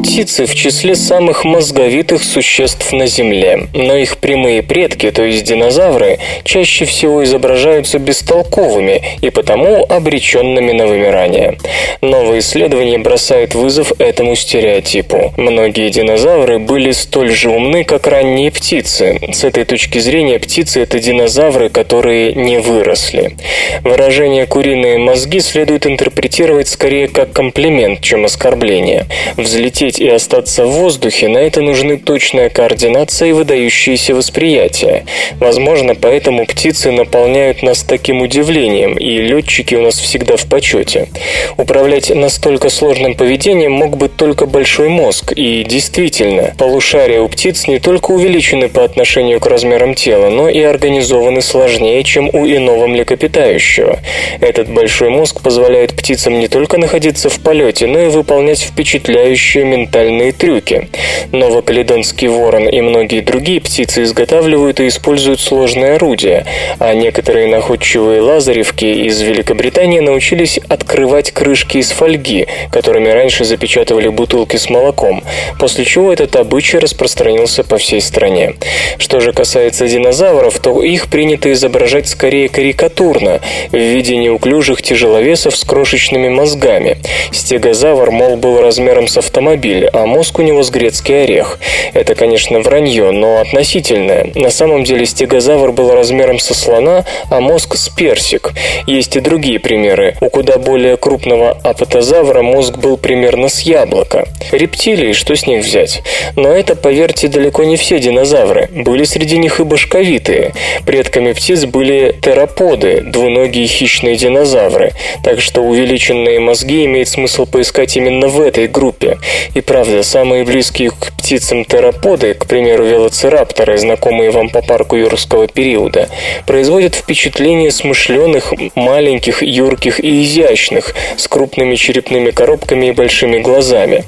[0.02, 6.18] Птицы в числе самых мозговитых существ на Земле, но их прямые предки, то есть динозавры,
[6.42, 11.56] чаще всего изображаются бестолковыми и потому обреченными на вымирание.
[12.00, 15.32] Новые исследования бросают вызов этому стереотипу.
[15.36, 19.20] Многие динозавры были столь же умны, как ранние птицы.
[19.32, 23.36] С этой точки зрения птицы– это динозавры, которые не выросли.
[23.82, 29.06] Выражение «куриные мозги» следует интерпретировать скорее как комплимент, чем оскорбление.
[29.36, 35.04] Взлететь взлететь и остаться в воздухе, на это нужны точная координация и выдающееся восприятие.
[35.38, 41.08] Возможно, поэтому птицы наполняют нас таким удивлением, и летчики у нас всегда в почете.
[41.56, 47.78] Управлять настолько сложным поведением мог бы только большой мозг, и действительно, полушария у птиц не
[47.78, 53.98] только увеличены по отношению к размерам тела, но и организованы сложнее, чем у иного млекопитающего.
[54.40, 60.32] Этот большой мозг позволяет птицам не только находиться в полете, но и выполнять впечатляющие ментальные
[60.32, 60.88] трюки.
[61.32, 66.46] Новокаледонский ворон и многие другие птицы изготавливают и используют сложные орудия,
[66.78, 74.56] а некоторые находчивые лазаревки из Великобритании научились открывать крышки из фольги, которыми раньше запечатывали бутылки
[74.56, 75.24] с молоком,
[75.58, 78.54] после чего этот обычай распространился по всей стране.
[78.98, 83.40] Что же касается динозавров, то их принято изображать скорее карикатурно,
[83.70, 86.98] в виде неуклюжих тяжеловесов с крошечными мозгами.
[87.32, 91.58] Стегозавр, мол, был размером с автомобиль, автомобиль, а мозг у него с грецкий орех.
[91.94, 94.30] Это, конечно, вранье, но относительное.
[94.34, 98.52] На самом деле стегозавр был размером со слона, а мозг с персик.
[98.86, 100.16] Есть и другие примеры.
[100.20, 104.28] У куда более крупного апатозавра мозг был примерно с яблоко.
[104.50, 106.02] Рептилии, что с них взять?
[106.36, 108.68] Но это, поверьте, далеко не все динозавры.
[108.72, 110.52] Были среди них и башковитые.
[110.86, 114.92] Предками птиц были тераподы, двуногие хищные динозавры.
[115.24, 119.18] Так что увеличенные мозги имеет смысл поискать именно в этой группе.
[119.54, 125.46] И правда, самые близкие к птицам тераподы, к примеру, велоцирапторы, знакомые вам по парку юрского
[125.46, 126.08] периода,
[126.46, 134.04] производят впечатление смышленых, маленьких, юрких и изящных, с крупными черепными коробками и большими глазами.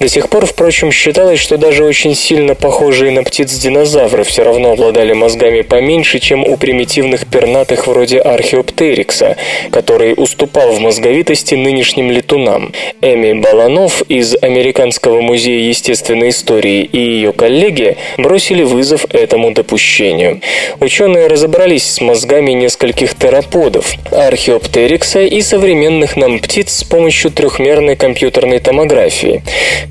[0.00, 4.72] До сих пор, впрочем, считалось, что даже очень сильно похожие на птиц динозавры все равно
[4.72, 9.36] обладали мозгами поменьше, чем у примитивных пернатых вроде археоптерикса,
[9.70, 12.72] который уступал в мозговитости нынешним летунам.
[13.02, 20.40] Эми Баланов из американского Американского музея естественной истории и ее коллеги бросили вызов этому допущению.
[20.78, 28.60] Ученые разобрались с мозгами нескольких тераподов, археоптерикса и современных нам птиц с помощью трехмерной компьютерной
[28.60, 29.42] томографии.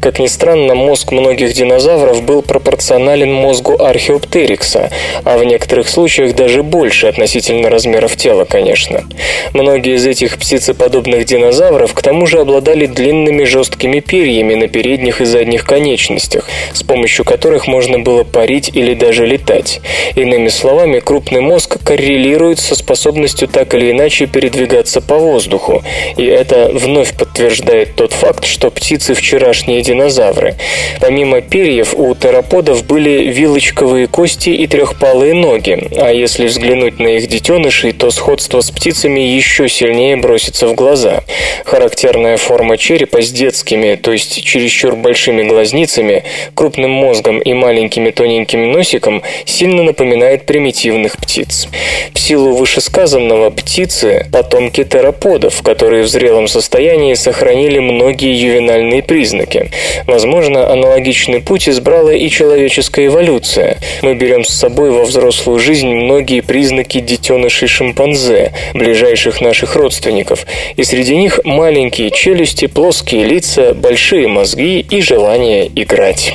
[0.01, 4.91] Как ни странно, мозг многих динозавров был пропорционален мозгу археоптерикса,
[5.25, 9.03] а в некоторых случаях даже больше относительно размеров тела, конечно.
[9.51, 15.25] Многие из этих птицеподобных динозавров к тому же обладали длинными жесткими перьями на передних и
[15.25, 19.81] задних конечностях, с помощью которых можно было парить или даже летать.
[20.15, 25.83] Иными словами, крупный мозг коррелирует со способностью так или иначе передвигаться по воздуху,
[26.17, 30.53] и это вновь подтверждает тот факт, что птицы вчерашние динозавры.
[31.01, 37.27] Помимо перьев у тераподов были вилочковые кости и трехпалые ноги, а если взглянуть на их
[37.27, 41.23] детенышей, то сходство с птицами еще сильнее бросится в глаза.
[41.65, 48.11] Характерная форма черепа с детскими, то есть через чересчур большими глазницами, крупным мозгом и маленькими
[48.11, 51.67] тоненьким носиком сильно напоминает примитивных птиц.
[52.13, 59.71] В силу вышесказанного птицы– потомки тераподов, которые в зрелом состоянии сохранили многие ювенальные признаки.
[60.07, 63.77] Возможно, аналогичный путь избрала и человеческая эволюция.
[64.01, 70.83] Мы берем с собой во взрослую жизнь многие признаки детенышей шимпанзе, ближайших наших родственников, и
[70.83, 76.33] среди них маленькие челюсти, плоские лица, большие мозги, мозги и желание играть.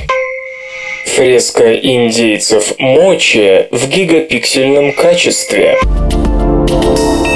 [1.07, 5.77] Фреска индейцев Мочи в гигапиксельном качестве–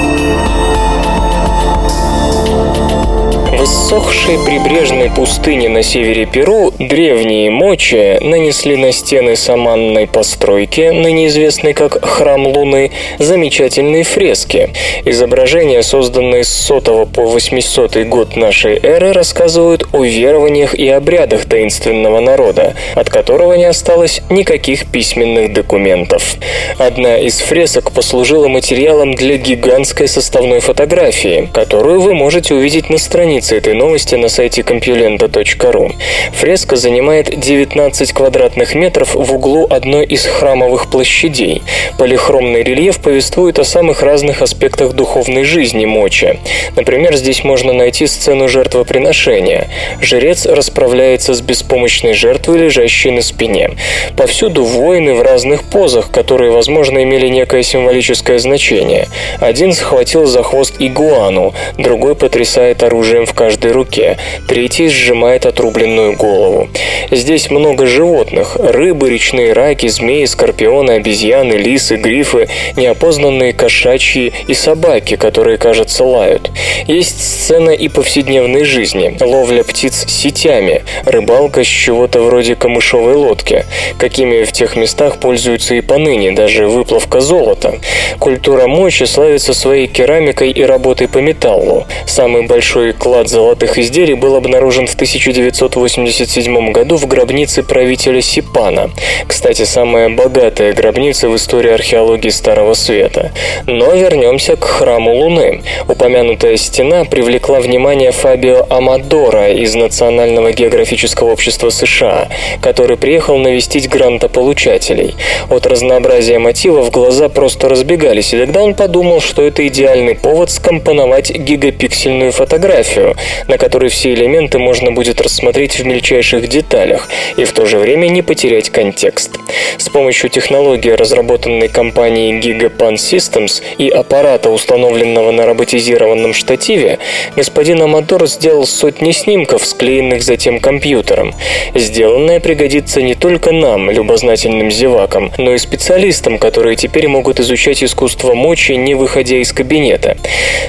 [3.65, 11.29] В иссохшей прибрежной пустыне на севере Перу древние мочи нанесли на стены саманной постройки, ныне
[11.29, 14.75] известной как Храм Луны, замечательные фрески.
[15.07, 22.21] Изображения, созданные с 100 по 800 год нашей эры, рассказывают о верованиях и обрядах таинственного
[22.21, 26.37] народа, от которого не осталось никаких письменных документов.
[26.77, 33.54] Одна из фресок послужила материалом для гигантской составной фотографии, которую вы можете увидеть на странице
[33.57, 35.95] этой новости на сайте compulenta.ru.
[36.33, 41.63] Фреска занимает 19 квадратных метров в углу одной из храмовых площадей.
[41.99, 46.39] Полихромный рельеф повествует о самых разных аспектах духовной жизни Мочи.
[46.77, 49.69] Например, здесь можно найти сцену жертвоприношения.
[50.01, 53.71] Жрец расправляется с беспомощной жертвой, лежащей на спине.
[54.17, 59.09] Повсюду воины в разных позах, которые, возможно, имели некое символическое значение.
[59.41, 64.17] Один схватил за хвост игуану, другой потрясает оружием в каждой руке,
[64.49, 66.71] третий сжимает отрубленную голову.
[67.11, 75.17] Здесь много животных– рыбы, речные раки, змеи, скорпионы, обезьяны, лисы, грифы, неопознанные кошачьи и собаки,
[75.17, 76.51] которые, кажется, лают.
[76.87, 83.67] Есть сцена и повседневной жизни– ловля птиц сетями, рыбалка с чего-то вроде камышовой лодки,
[83.99, 87.75] какими в тех местах пользуются и поныне, даже выплавка золота.
[88.19, 91.87] Культура мочи славится своей керамикой и работой по металлу.
[92.07, 98.91] Самый большой клад золотых изделий был обнаружен в 1987 году в гробнице правителя Сипана.
[99.27, 103.33] Кстати, самая богатая гробница в истории археологии Старого Света.
[103.67, 105.63] Но вернемся к храму Луны.
[105.89, 112.29] Упомянутая стена привлекла внимание Фабио Амадора из Национального географического общества США,
[112.63, 115.17] который приехал навестить грантополучателей.
[115.51, 121.33] От разнообразия мотивов глаза просто разбегались, и тогда он подумал, что это идеальный повод скомпоновать
[121.33, 123.17] гигапиксельную фотографию,
[123.49, 128.09] на которой все элементы можно будет рассмотреть в мельчайших деталях и в то же время
[128.09, 129.31] не потерять контекст.
[129.79, 136.99] С помощью технологии, разработанной компанией Gigapan Systems и аппарата, установленного на роботизированном штативе,
[137.37, 141.35] господин Амадор сделал сотни снимков, склеенных затем компьютером.
[141.75, 148.35] Сделанное пригодится не только нам, любознательным зевакам, но и специалистам, которые теперь могут изучать искусство
[148.35, 150.17] мочи, не выходя из кабинета.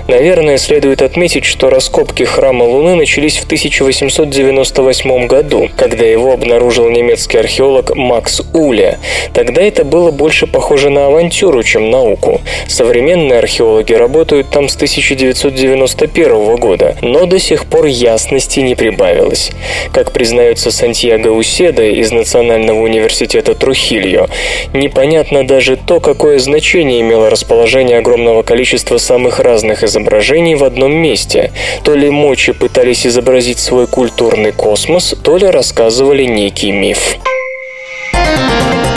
[0.08, 7.38] Наверное, следует отметить, что раскопки храма Луны начались в 1898 году, когда его обнаружил немецкий
[7.38, 9.00] археолог Макс Уля.
[9.34, 12.42] Тогда это было больше похоже на авантюру, чем науку.
[12.68, 19.52] Современные археологи работают там с 1991 года, но до сих пор ясности не прибавилось.
[19.94, 24.30] Как признается Сантьяго Уседа из Национального университета Трухильо,
[24.74, 31.54] непонятно даже то, какое значение имело расположение огромного количества самых разных изображений в одном месте.
[31.86, 37.18] То ли мочи пытались изобразить свой культурный космос, то ли рассказывали некий миф.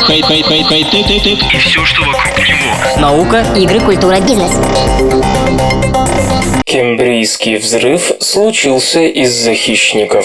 [0.09, 3.01] И все, что вокруг него.
[3.01, 4.53] Наука, игры, культура, бизнес.
[6.65, 10.25] Кембрийский взрыв случился из-за хищников.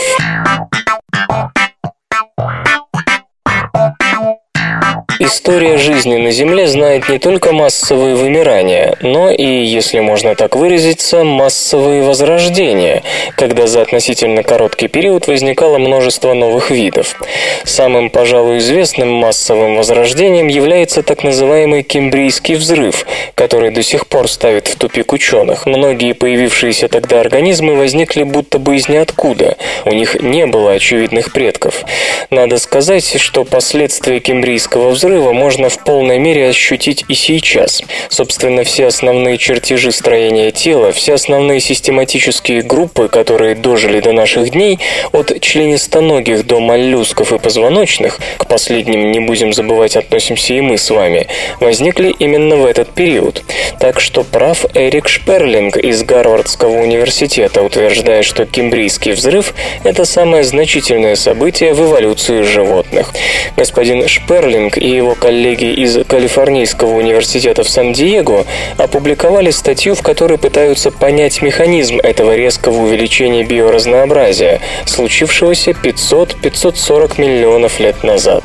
[5.26, 11.24] История жизни на Земле знает не только массовые вымирания, но и, если можно так выразиться,
[11.24, 13.04] массовые возрождения,
[13.38, 17.16] когда за относительно короткий период возникало множество новых видов.
[17.64, 24.68] Самым, пожалуй, известным массовым возрождением является так называемый Кембрийский взрыв, который до сих пор ставит
[24.68, 25.66] в тупик ученых.
[25.66, 29.56] Многие появившиеся тогда организмы возникли будто бы из ниоткуда,
[29.86, 31.86] у них не было очевидных предков.
[32.30, 37.84] Надо сказать, что последствия Кембрийского взрыва взрыва можно в полной мере ощутить и сейчас.
[38.10, 44.80] Собственно, все основные чертежи строения тела, все основные систематические группы, которые дожили до наших дней,
[45.12, 50.90] от членистоногих до моллюсков и позвоночных, к последним, не будем забывать, относимся и мы с
[50.90, 51.28] вами,
[51.60, 53.44] возникли именно в этот период.
[53.80, 59.54] Так что прав Эрик Шперлинг из Гарвардского университета, утверждая, что Кембрийский взрыв–
[59.84, 63.14] это самое значительное событие в эволюции животных.
[63.56, 68.46] Господин Шперлинг и коллеги из Калифорнийского университета в Сан-Диего
[68.78, 78.04] опубликовали статью, в которой пытаются понять механизм этого резкого увеличения биоразнообразия, случившегося 500-540 миллионов лет
[78.04, 78.44] назад.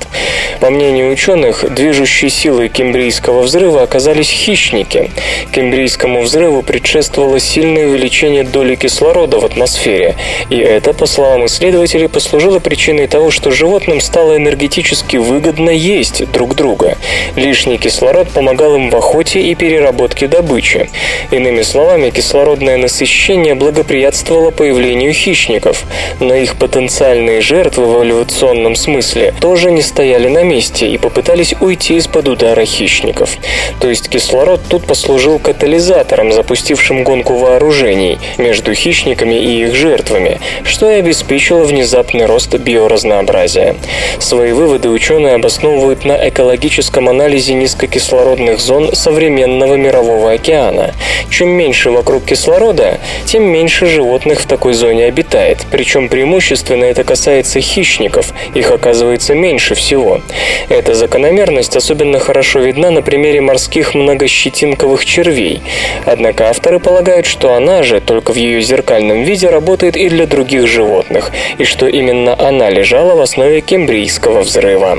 [0.61, 5.11] По мнению ученых, движущей силой Кембрийского взрыва оказались хищники.
[5.53, 10.17] Кембрийскому взрыву предшествовало сильное увеличение доли кислорода в атмосфере,
[10.51, 16.55] и это, по словам исследователей, послужило причиной того, что животным стало энергетически выгодно есть друг
[16.55, 16.97] друга.
[17.35, 20.89] Лишний кислород помогал им в охоте и переработке добычи.
[21.33, 25.83] Иными словами, кислородное насыщение благоприятствовало появлению хищников,
[26.21, 31.97] но их потенциальные жертвы в эволюционном смысле тоже не стояли на месте и попытались уйти
[31.97, 33.37] из-под удара хищников.
[33.81, 40.89] То есть кислород тут послужил катализатором, запустившим гонку вооружений между хищниками и их жертвами, что
[40.89, 43.75] и обеспечило внезапный рост биоразнообразия.
[44.21, 50.95] Свои выводы ученые обосновывают на экологическом анализе низкокислородных зон современного мирового океана.
[51.31, 57.61] Чем меньше вокруг кислорода, тем меньше животных в такой зоне обитает, причем преимущественно это касается
[57.61, 60.21] хищников, их оказывается меньше всего.
[60.69, 65.63] Эта закономерность особенно хорошо видна на примере морских многощетинковых червей.
[66.07, 70.67] Однако авторы полагают, что она же, только в ее зеркальном виде, работает и для других
[70.67, 74.99] животных, и что именно она лежала в основе кембрийского взрыва.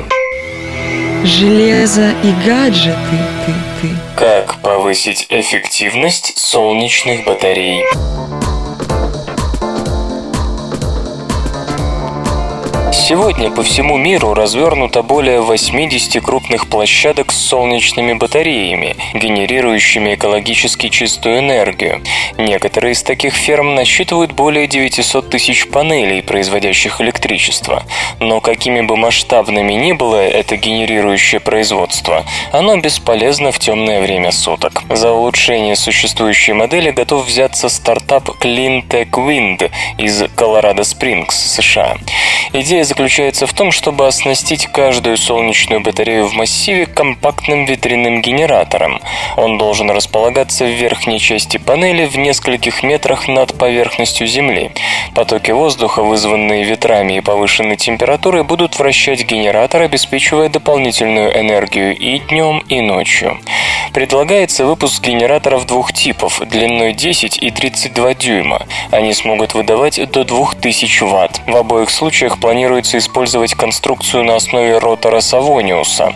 [1.24, 2.96] Железо и гаджеты,
[3.46, 3.90] ты, ты.
[4.16, 7.84] Как повысить эффективность солнечных батарей?
[13.10, 21.40] Сегодня по всему миру развернуто более 80 крупных площадок с солнечными батареями, генерирующими экологически чистую
[21.40, 22.04] энергию.
[22.38, 27.82] Некоторые из таких ферм насчитывают более 900 тысяч панелей, производящих электричество.
[28.20, 34.84] Но какими бы масштабными ни было это генерирующее производство, оно бесполезно в темное время суток.
[34.88, 41.96] За улучшение существующей модели готов взяться стартап Clean Tech Wind из Колорадо Спрингс, США.
[42.52, 49.00] Идея заключается в том, чтобы оснастить каждую солнечную батарею в массиве компактным ветряным генератором.
[49.38, 54.72] Он должен располагаться в верхней части панели в нескольких метрах над поверхностью Земли.
[55.16, 62.60] Потоки воздуха, вызванные ветрами и повышенной температурой, будут вращать генератор, обеспечивая дополнительную энергию и днем,
[62.68, 63.40] и ночью.
[63.94, 68.62] Предлагается выпуск генераторов двух типов, длиной 10 и 32 дюйма.
[68.92, 71.42] Они смогут выдавать до 2000 Вт.
[71.48, 76.14] В обоих случаях планируется использовать конструкцию на основе ротора Савониуса.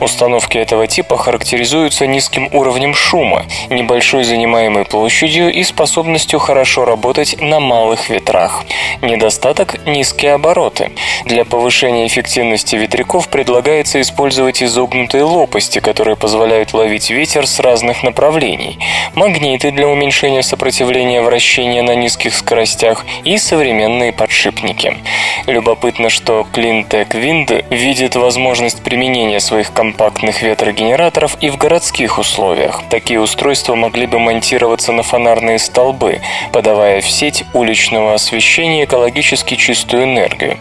[0.00, 7.60] Установки этого типа характеризуются низким уровнем шума, небольшой занимаемой площадью и способностью хорошо работать на
[7.60, 8.64] малых ветрах.
[9.02, 10.92] Недостаток– низкие обороты.
[11.24, 18.78] Для повышения эффективности ветряков предлагается использовать изогнутые лопасти, которые позволяют ловить ветер с разных направлений,
[19.14, 24.96] магниты для уменьшения сопротивления вращения на низких скоростях и современные подшипники.
[25.46, 32.82] Любопытно, что Cleantech Wind видит возможность применения своих компактных ветрогенераторов и в городских условиях.
[32.88, 36.20] Такие устройства могли бы монтироваться на фонарные столбы,
[36.52, 40.56] подавая в сеть уличного освещения экологически чистую энергию.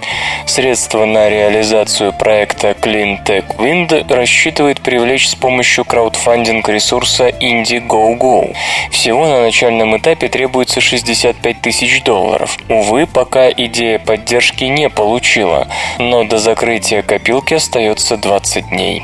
[0.48, 8.56] Средства на реализацию проекта Cleantech Wind рассчитывает привлечь с помощью краудфандинг ресурса Indiegogo.
[8.90, 12.58] Всего на начальном этапе требуется 65 тысяч долларов.
[12.70, 14.90] Увы, пока идея поддержки не
[15.34, 15.68] получила,
[15.98, 19.04] но до закрытия копилки остается 20 дней.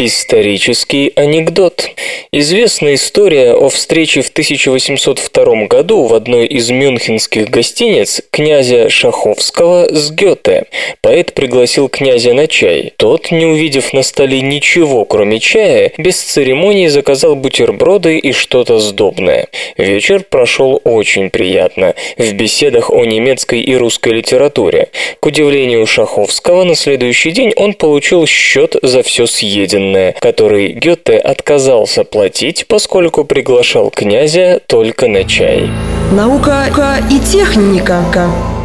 [0.00, 1.90] Исторический анекдот.
[2.30, 10.12] Известна история о встрече в 1802 году в одной из мюнхенских гостиниц князя Шаховского с
[10.12, 10.66] Гёте.
[11.00, 12.92] Поэт пригласил князя на чай.
[12.96, 19.48] Тот, не увидев на столе ничего, кроме чая, без церемоний заказал бутерброды и что-то сдобное.
[19.78, 24.90] Вечер прошел очень приятно, в беседах о немецкой и русской литературе.
[25.18, 31.18] К удивлению Шаховского, на следующий день он получил счет за все съеденное военное, который Гёте
[31.18, 35.68] отказался платить, поскольку приглашал князя только на чай.
[36.12, 36.66] Наука
[37.10, 38.02] и техника.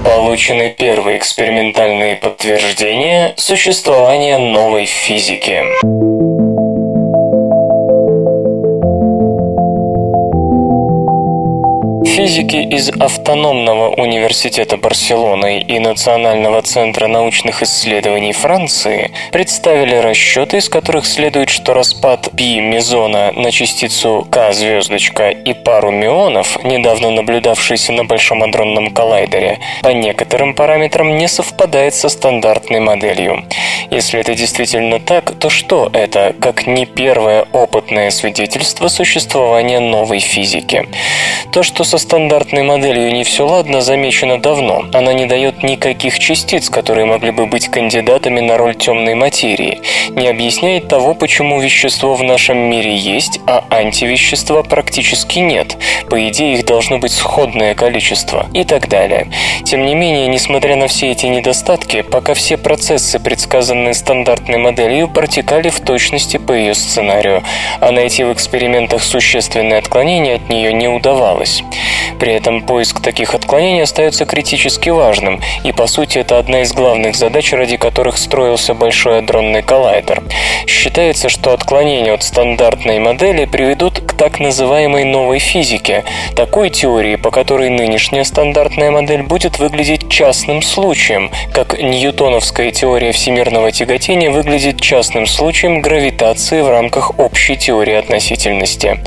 [0.06, 5.64] Получены первые экспериментальные подтверждения существования новой физики.
[12.14, 21.08] Физики из Автономного университета Барселоны и Национального центра научных исследований Франции представили расчеты, из которых
[21.08, 28.06] следует, что распад π мезона на частицу К звездочка и пару мионов, недавно наблюдавшийся на
[28.06, 33.44] Большом адронном коллайдере, по некоторым параметрам не совпадает со стандартной моделью.
[33.90, 40.88] Если это действительно так, то что это, как не первое опытное свидетельство существования новой физики?
[41.52, 44.86] То, что со стандартной моделью не все ладно, замечено давно.
[44.94, 49.82] Она не дает никаких частиц, которые могли бы быть кандидатами на роль темной материи.
[50.12, 55.78] Не объясняет того, почему вещество в нашем мире есть, а антивещества практически нет.
[56.10, 58.48] По идее, их должно быть сходное количество.
[58.54, 59.28] И так далее.
[59.64, 65.70] Тем не менее, несмотря на все эти недостатки, пока все процессы предсказанные стандартной моделью, протекали
[65.70, 67.44] в точности по ее сценарию,
[67.80, 71.64] а найти в экспериментах существенные отклонения от нее не удавалось.
[72.20, 77.16] При этом поиск таких отклонений остается критически важным, и по сути это одна из главных
[77.16, 80.24] задач, ради которых строился Большой адронный коллайдер.
[80.68, 86.04] Считается, что отклонения от стандартной модели приведут к так называемой новой физике,
[86.36, 93.72] такой теории, по которой нынешняя стандартная модель будет выглядеть частным случаем, как ньютоновская теория всемирного
[93.72, 99.00] тяготения выглядит частным случаем гравитации в рамках общей теории относительности.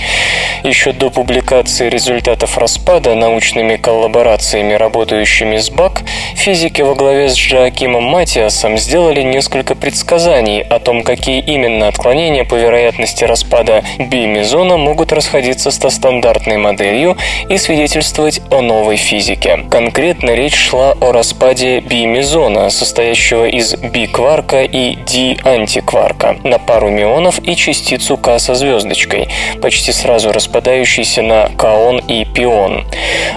[0.63, 6.03] Еще до публикации результатов распада научными коллаборациями, работающими с БАК,
[6.35, 12.55] физики во главе с Джоакимом Матиасом сделали несколько предсказаний о том, какие именно отклонения по
[12.55, 17.17] вероятности распада бимезона могут расходиться с стандартной моделью
[17.49, 19.65] и свидетельствовать о новой физике.
[19.71, 27.57] Конкретно речь шла о распаде бимезона, состоящего из би-кварка и ди-антикварка, на пару мионов и
[27.57, 29.29] частицу К со звездочкой,
[29.63, 32.66] почти сразу распадающийся на каон и пион.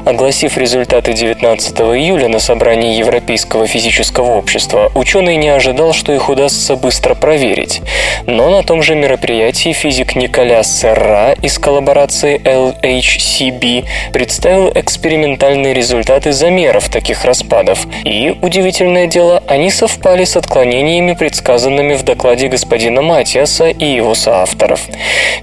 [0.06, 6.76] Огласив результаты 19 июля на собрании Европейского физического общества, ученый не ожидал, что их удастся
[6.76, 7.82] быстро проверить.
[8.26, 16.90] Но на том же мероприятии физик Николя Серра из коллаборации LHCb представил экспериментальные результаты замеров
[16.90, 17.88] таких распадов.
[18.04, 24.82] И, удивительное дело, они совпали с отклонениями, предсказанными в докладе господина Матиаса и его соавторов.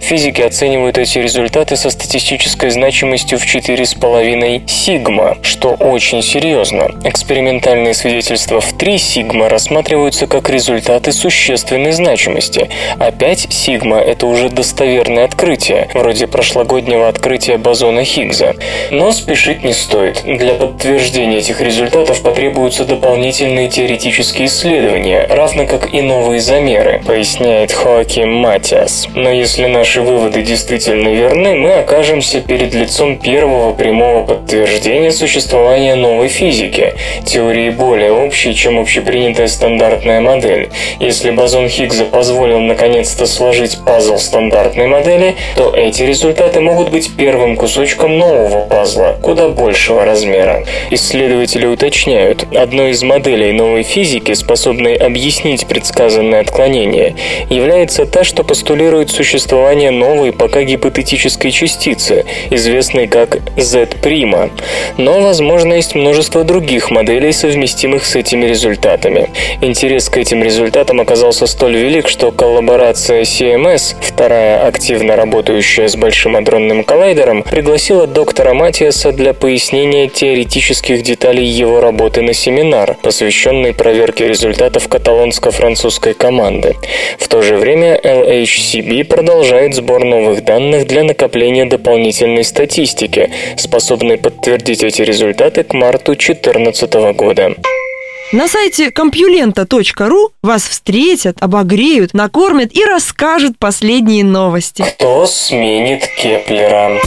[0.01, 3.47] Физики оценивают эти результаты со статистической значимостью в
[3.77, 6.89] 4,5 сигма, что очень серьезно.
[7.05, 14.49] Экспериментальные свидетельства в 3 сигма рассматриваются как результаты существенной значимости, а 5 сигма– это уже
[14.49, 18.55] достоверное открытие, вроде прошлогоднего открытия бозона Хиггса.
[18.91, 20.23] Но спешить не стоит.
[20.25, 28.33] Для подтверждения этих результатов потребуются дополнительные теоретические исследования, равно как и новые замеры, поясняет Хоаким
[28.33, 29.09] Матиас.
[29.15, 36.29] Но если наши выводы действительно верны, мы окажемся перед лицом первого прямого подтверждения существования новой
[36.29, 36.95] физики,
[37.25, 40.71] теории более общей, чем общепринятая стандартная модель.
[41.01, 47.57] Если бозон Хиггса позволил наконец-то сложить пазл стандартной модели, то эти результаты могут быть первым
[47.57, 50.65] кусочком нового пазла, куда большего размера.
[50.91, 57.15] Исследователи уточняют, одной из моделей новой физики, способной объяснить предсказанное отклонение,
[57.51, 63.89] является та, что постулирует существование новой пока гипотетической частицы, известной как Z'.
[64.99, 69.31] Но, возможно, есть множество других моделей, совместимых с этими результатами.
[69.61, 76.37] Интерес к этим результатам оказался столь велик, что коллаборация CMS, вторая активно работающая с Большим
[76.37, 84.29] адронным коллайдером, пригласила доктора Матиаса для пояснения теоретических деталей его работы на семинар, посвященный проверке
[84.29, 86.77] результатов каталонско-французской команды.
[87.19, 94.83] В то же время LHCb продолжает сбор новых данных для накопления дополнительной статистики, способной подтвердить
[94.83, 97.55] эти результаты к марту 2014 года.
[98.33, 104.83] На сайте компьюлента.ру вас встретят, обогреют, накормят и расскажут последние новости.
[104.83, 107.01] Кто сменит Кеплера?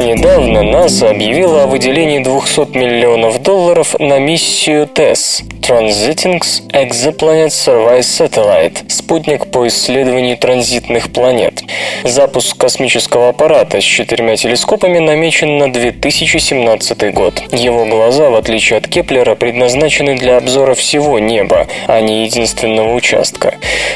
[0.00, 6.40] Недавно НАСА объявила о выделении 200 миллионов долларов на миссию ТЭСС Transiting
[6.72, 11.62] Exoplanet Survey Satellite– спутник по исследованию транзитных планет.
[12.04, 17.42] Запуск космического аппарата с четырьмя телескопами намечен на 2017 год.
[17.52, 23.54] Его глаза, в отличие от Кеплера, предназначены для обзора всего неба, а не единственного участка.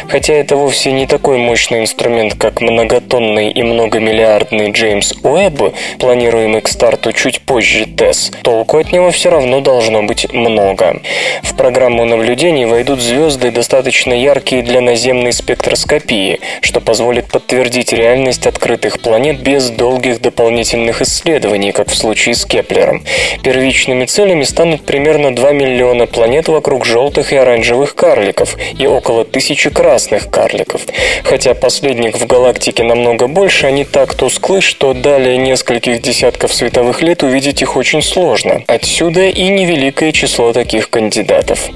[0.08, 6.68] Хотя это вовсе не такой мощный инструмент, как многотонный и многомиллиардный Джеймс Уэбб, планируемый к
[6.68, 11.00] старту чуть позже ТЭС, толку от него все равно должно быть много.
[11.42, 19.00] В программу наблюдений войдут звезды, достаточно яркие для наземной спектроскопии, что позволит подтвердить реальность открытых
[19.00, 23.02] планет без долгих дополнительных исследований, как в случае с Кеплером.
[23.42, 29.70] Первичными целями станут примерно 2 миллиона планет вокруг желтых и оранжевых карликов и около тысячи
[29.70, 30.82] красных карликов.
[31.24, 35.36] Хотя последних в галактике намного больше, они так тусклы, что далее
[35.82, 38.62] нескольких десятков световых лет увидеть их очень сложно.
[38.68, 41.70] Отсюда и невеликое число таких кандидатов.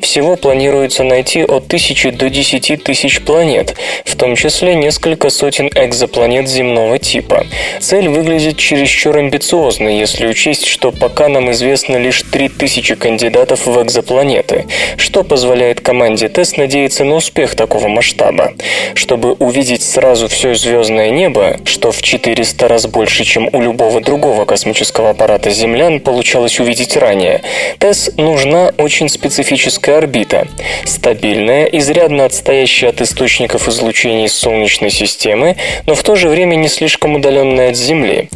[0.00, 6.48] Всего планируется найти от тысячи до десяти тысяч планет, в том числе несколько сотен экзопланет
[6.48, 7.46] земного типа.
[7.80, 14.66] Цель выглядит чересчур амбициозно, если учесть, что пока нам известно лишь 3000 кандидатов в экзопланеты,
[14.96, 18.52] что позволяет команде ТЭС надеяться на успех такого масштаба.
[18.94, 24.44] Чтобы увидеть сразу все звездное небо, что в 400 раз больше, чем у любого другого
[24.44, 27.42] космического аппарата землян получалось увидеть ранее.
[27.78, 30.46] ТЭС нужна очень специфическая орбита.
[30.84, 37.16] Стабильная, изрядно отстоящая от источников излучений Солнечной системы, но в то же время не слишком
[37.16, 38.28] удаленная от Земли.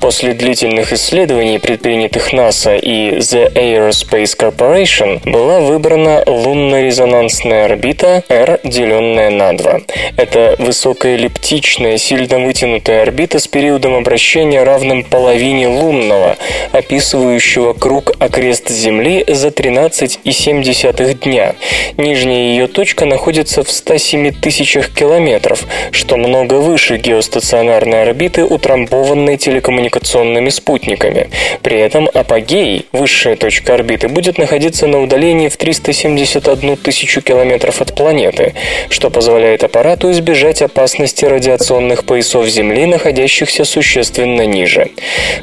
[0.00, 9.30] После длительных исследований, предпринятых НАСА и The Aerospace Corporation, была выбрана лунно-резонансная орбита R, деленная
[9.30, 9.80] на 2.
[10.16, 16.36] Это высокая эллиптичная, сильно вытянутая орбита с периодом обращения равным половине лунного,
[16.72, 21.54] описывающего круг окрест Земли за 13,7 дня.
[21.96, 30.48] Нижняя ее точка находится в 107 тысячах километров, что много выше геостационарной орбиты, утрамбованной телекоммуникационными
[30.50, 31.30] спутниками.
[31.62, 37.94] При этом апогей, высшая точка орбиты, будет находиться на удалении в 371 тысячу километров от
[37.94, 38.54] планеты,
[38.88, 44.90] что позволяет аппарату избежать опасности радиационных поясов Земли, находящихся существенно ниже.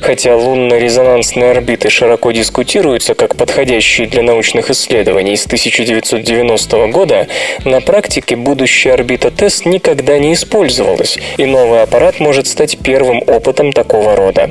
[0.02, 7.28] Хотя лунно-резонансные орбиты широко дискутируются как подходящие для научных исследований с 1990 года,
[7.64, 13.72] на практике будущая орбита ТЭС никогда не использовалась, и новый аппарат может стать первым опытом
[13.72, 14.50] такого рода.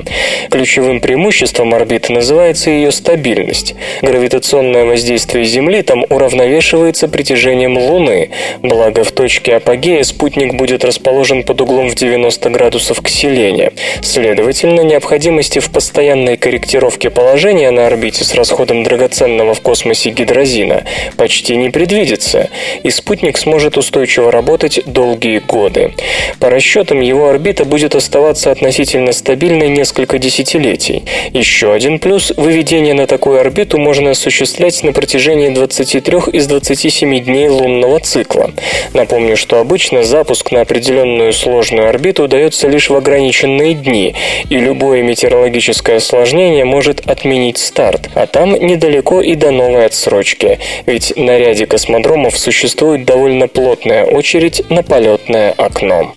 [0.49, 3.75] Ключевым преимуществом орбиты называется ее стабильность.
[4.01, 8.29] Гравитационное воздействие Земли там уравновешивается притяжением Луны,
[8.61, 13.73] благо в точке апогея спутник будет расположен под углом в 90 градусов к селения.
[14.01, 20.83] Следовательно, необходимости в постоянной корректировке положения на орбите с расходом драгоценного в космосе гидрозина
[21.17, 22.49] почти не предвидится,
[22.83, 25.93] и спутник сможет устойчиво работать долгие годы.
[26.39, 31.03] По расчетам, его орбита будет оставаться относительно стабильной несколько десятилетий.
[31.31, 37.49] Еще один плюс– выведение на такую орбиту можно осуществлять на протяжении 23 из 27 дней
[37.49, 38.51] лунного цикла.
[38.93, 44.15] Напомню, что обычно запуск на определенную сложную орбиту дается лишь в ограниченные дни,
[44.49, 51.13] и любое метеорологическое осложнение может отменить старт, а там недалеко и до новой отсрочки, ведь
[51.15, 56.13] на ряде космодромов существует довольно плотная очередь на полетное окно.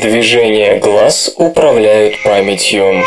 [0.00, 3.04] Движение глаз управляют памятью.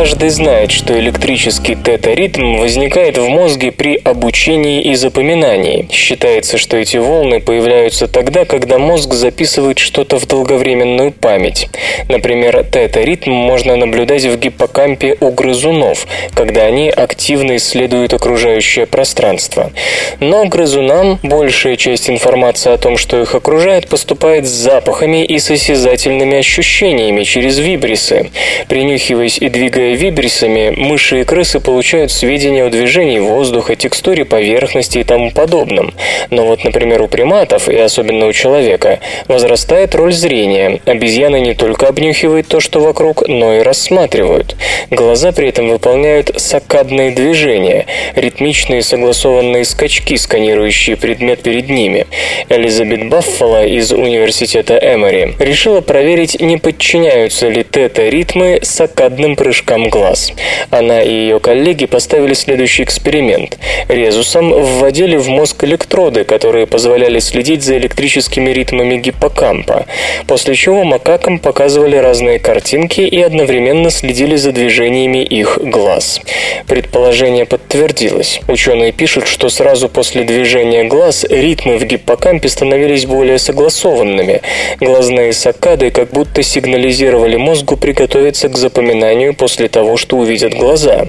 [0.00, 5.88] Каждый знает, что электрический тета-ритм возникает в мозге при обучении и запоминании.
[5.92, 11.68] Считается, что эти волны появляются тогда, когда мозг записывает что-то в долговременную память.
[12.08, 19.70] Например, тета-ритм можно наблюдать в гиппокампе у грызунов, когда они активно исследуют окружающее пространство.
[20.18, 25.50] Но грызунам большая часть информации о том, что их окружает, поступает с запахами и с
[25.50, 28.30] осязательными ощущениями через вибрисы.
[28.66, 35.04] Принюхиваясь и двигаясь Вибрисами, мыши и крысы получают сведения о движении воздуха, текстуре поверхности и
[35.04, 35.94] тому подобном.
[36.30, 40.80] Но вот, например, у приматов, и особенно у человека, возрастает роль зрения.
[40.84, 44.56] Обезьяны не только обнюхивают то, что вокруг, но и рассматривают.
[44.90, 52.06] Глаза при этом выполняют саккадные движения, ритмичные согласованные скачки, сканирующие предмет перед ними.
[52.48, 60.32] Элизабет Баффало из университета Эмори решила проверить, не подчиняются ли тета-ритмы саккадным прыжкам белкам глаз.
[60.70, 63.58] Она и ее коллеги поставили следующий эксперимент.
[63.88, 69.86] Резусом вводили в мозг электроды, которые позволяли следить за электрическими ритмами гиппокампа,
[70.26, 76.20] после чего макакам показывали разные картинки и одновременно следили за движениями их глаз.
[76.66, 78.40] Предположение подтвердилось.
[78.48, 84.40] Ученые пишут, что сразу после движения глаз ритмы в гиппокампе становились более согласованными.
[84.80, 91.06] Глазные саккады как будто сигнализировали мозгу приготовиться к запоминанию после того, что увидят глаза.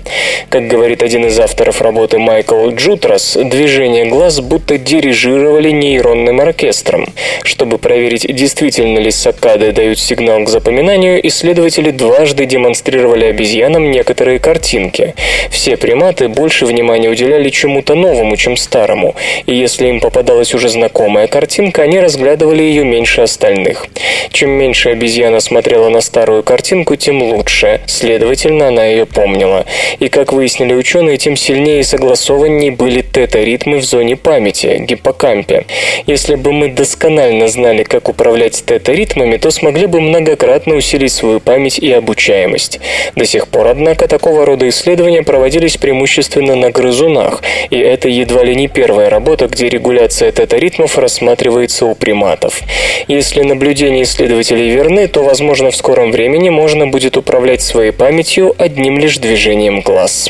[0.49, 7.07] Как говорит один из авторов работы Майкл Джутрас, движение глаз будто дирижировали нейронным оркестром.
[7.43, 15.15] Чтобы проверить, действительно ли саккады дают сигнал к запоминанию, исследователи дважды демонстрировали обезьянам некоторые картинки.
[15.49, 21.27] Все приматы больше внимания уделяли чему-то новому, чем старому, и если им попадалась уже знакомая
[21.27, 23.87] картинка, они разглядывали ее меньше остальных.
[24.31, 27.81] Чем меньше обезьяна смотрела на старую картинку, тем лучше.
[27.85, 29.65] Следовательно, Следовательно, она ее помнила.
[29.99, 35.65] И, как выяснили ученые, тем сильнее и согласованнее были тета-ритмы в зоне памяти, гиппокампе.
[36.07, 41.77] Если бы мы досконально знали, как управлять тета-ритмами, то смогли бы многократно усилить свою память
[41.77, 42.79] и обучаемость.
[43.15, 48.55] До сих пор, однако, такого рода исследования проводились преимущественно на грызунах, и это едва ли
[48.55, 52.59] не первая работа, где регуляция тета-ритмов рассматривается у приматов.
[53.07, 58.55] Если наблюдения исследователей верны, то, возможно, в скором времени можно будет управлять своей памятью скоростью
[58.57, 60.29] одним лишь движением глаз.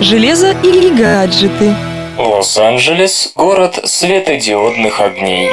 [0.00, 1.74] Железо или гаджеты?
[2.18, 5.48] Лос-Анджелес– город светодиодных огней.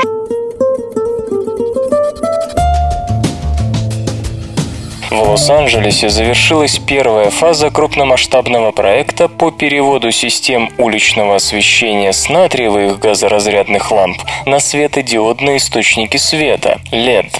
[5.09, 13.91] В Лос-Анджелесе завершилась первая фаза крупномасштабного проекта по переводу систем уличного освещения с натриевых газоразрядных
[13.91, 17.31] ламп на светодиодные источники света– LED.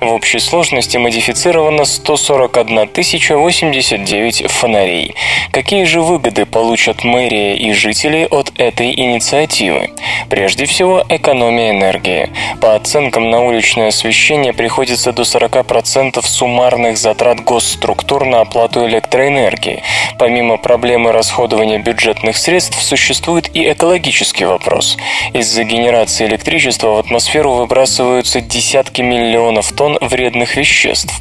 [0.00, 5.14] В общей сложности модифицировано 141 089 фонарей.
[5.52, 9.90] Какие же выгоды получат мэрия и жители от этой инициативы?
[10.28, 12.30] Прежде всего, экономия энергии.
[12.60, 17.11] По оценкам на уличное освещение приходится до 40% суммарных затрат
[17.44, 19.82] госструктур на оплату электроэнергии.
[20.18, 24.96] Помимо проблемы расходования бюджетных средств, существует и экологический вопрос.
[25.32, 31.14] Из-за генерации электричества в атмосферу выбрасываются десятки миллионов тонн вредных веществ.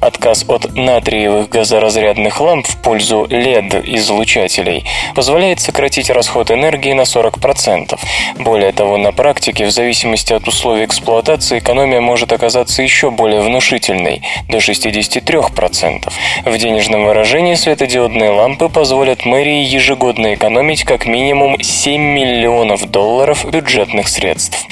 [0.00, 4.84] Отказ от натриевых газоразрядных ламп в пользу LED-излучателей
[5.14, 7.98] позволяет сократить расход энергии на 40%.
[8.38, 14.22] Более того, на практике, в зависимости от условий эксплуатации, экономия может оказаться еще более внушительной–
[14.48, 15.33] до 63%.
[16.44, 24.08] В денежном выражении светодиодные лампы позволят мэрии ежегодно экономить как минимум 7 миллионов долларов бюджетных
[24.08, 24.66] средств.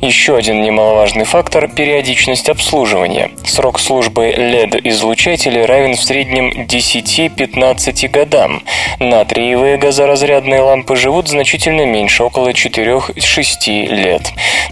[0.00, 3.30] Еще один немаловажный фактор– периодичность обслуживания.
[3.44, 8.62] Срок службы LED-излучателей равен в среднем 10-15 годам.
[9.00, 14.22] Натриевые газоразрядные лампы живут значительно меньше– около 4-6 лет.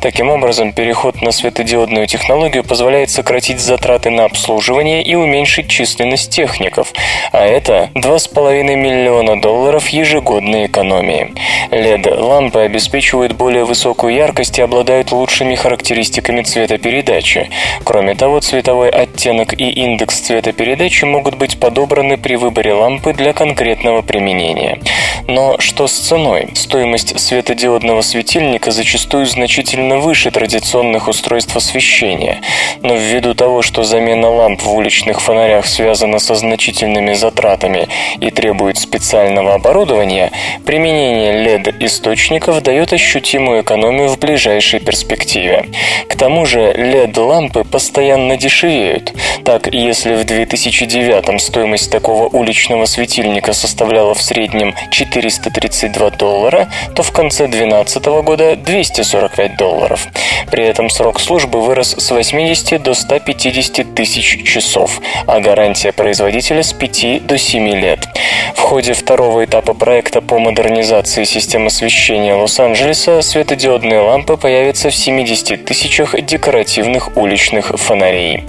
[0.00, 6.92] Таким образом, переход на светодиодную технологию позволяет сократить затраты на обслуживание и уменьшить численность техников,
[7.32, 11.34] а это 2,5 миллиона долларов ежегодной экономии.
[11.70, 17.50] LED-лампы обеспечивают более высокую яркость и обладают лучшими характеристиками цветопередачи.
[17.84, 24.02] Кроме того, цветовой оттенок и индекс цветопередачи могут быть подобраны при выборе лампы для конкретного
[24.02, 24.80] применения.
[25.26, 26.50] Но что с ценой?
[26.54, 32.40] Стоимость светодиодного светильника зачастую значительно выше традиционных устройств освещения.
[32.82, 37.88] Но ввиду того, что замена ламп в уличных фонарях связана со значительными затратами
[38.20, 40.30] и требует специального оборудования,
[40.64, 45.66] применение LED-источников дает ощутимую экономию в ближайшей перспективе.
[46.08, 49.12] К тому же LED-лампы постоянно дешевеют.
[49.44, 57.10] Так, если в 2009 стоимость такого уличного светильника составляла в среднем 432 доллара, то в
[57.10, 60.06] конце 2012 года 245 долларов.
[60.50, 66.72] При этом срок службы вырос с 80 до 150 тысяч часов, а гарантия производителя с
[66.72, 68.08] 5 до 7 лет.
[68.54, 75.64] В ходе второго этапа проекта по модернизации систем освещения Лос-Анджелеса светодиодные лампы появятся в 70
[75.64, 78.44] тысячах декоративных уличных фонарей.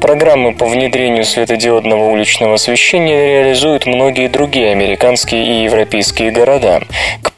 [0.00, 6.82] Программы по внедрению светодиодного уличного освещения реализуют многие другие американские и европейские города.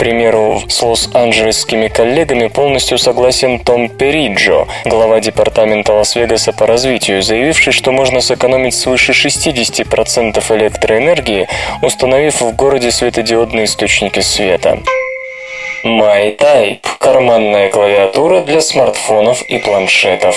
[0.01, 7.93] Примеру, с лос-анджелесскими коллегами полностью согласен Том Периджо, глава департамента Лас-Вегаса по развитию, заявивший, что
[7.93, 11.49] можно сэкономить свыше 60% электроэнергии,
[11.83, 14.79] установив в городе светодиодные источники света.
[15.85, 20.35] MyType– карманная клавиатура для смартфонов и планшетов.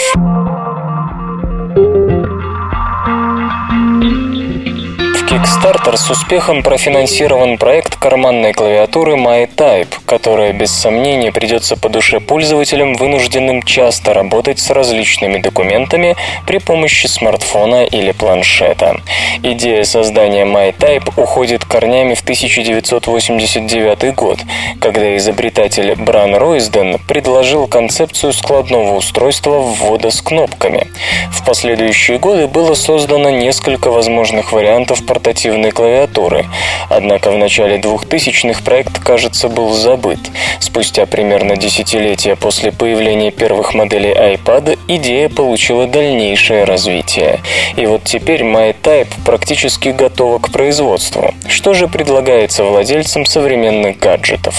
[5.34, 12.94] Kickstarter с успехом профинансирован проект карманной клавиатуры MyType, которая без сомнения придется по душе пользователям,
[12.94, 16.16] вынужденным часто работать с различными документами
[16.46, 19.02] при помощи смартфона или планшета.
[19.42, 24.38] Идея создания MyType уходит корнями в 1989 год,
[24.80, 30.92] когда изобретатель Бран Ройсден предложил концепцию складного устройства ввода с кнопками.
[31.32, 36.46] В последующие годы было создано несколько возможных вариантов портативных портативной клавиатуры.
[36.90, 40.20] Однако в начале 2000-х проект, кажется, был забыт.
[40.60, 47.40] Спустя примерно десятилетия после появления первых моделей iPad идея получила дальнейшее развитие.
[47.78, 51.34] И вот теперь MyType практически готова к производству.
[51.48, 54.56] Что же предлагается владельцам современных гаджетов?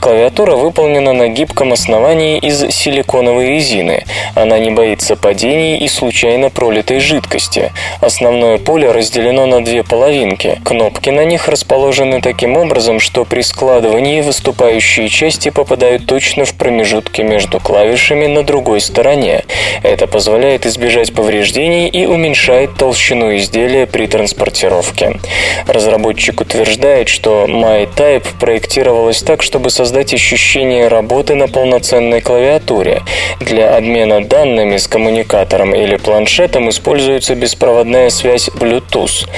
[0.00, 4.04] Клавиатура выполнена на гибком основании из силиконовой резины.
[4.34, 7.70] Она не боится падений и случайно пролитой жидкости.
[8.00, 10.58] Основное поле разделено на две полосы половинки.
[10.64, 17.20] Кнопки на них расположены таким образом, что при складывании выступающие части попадают точно в промежутки
[17.20, 19.44] между клавишами на другой стороне.
[19.82, 25.20] Это позволяет избежать повреждений и уменьшает толщину изделия при транспортировке.
[25.66, 33.02] Разработчик утверждает, что MyType проектировалась так, чтобы создать ощущение работы на полноценной клавиатуре.
[33.40, 39.28] Для обмена данными с коммуникатором или планшетом используется беспроводная связь Bluetooth.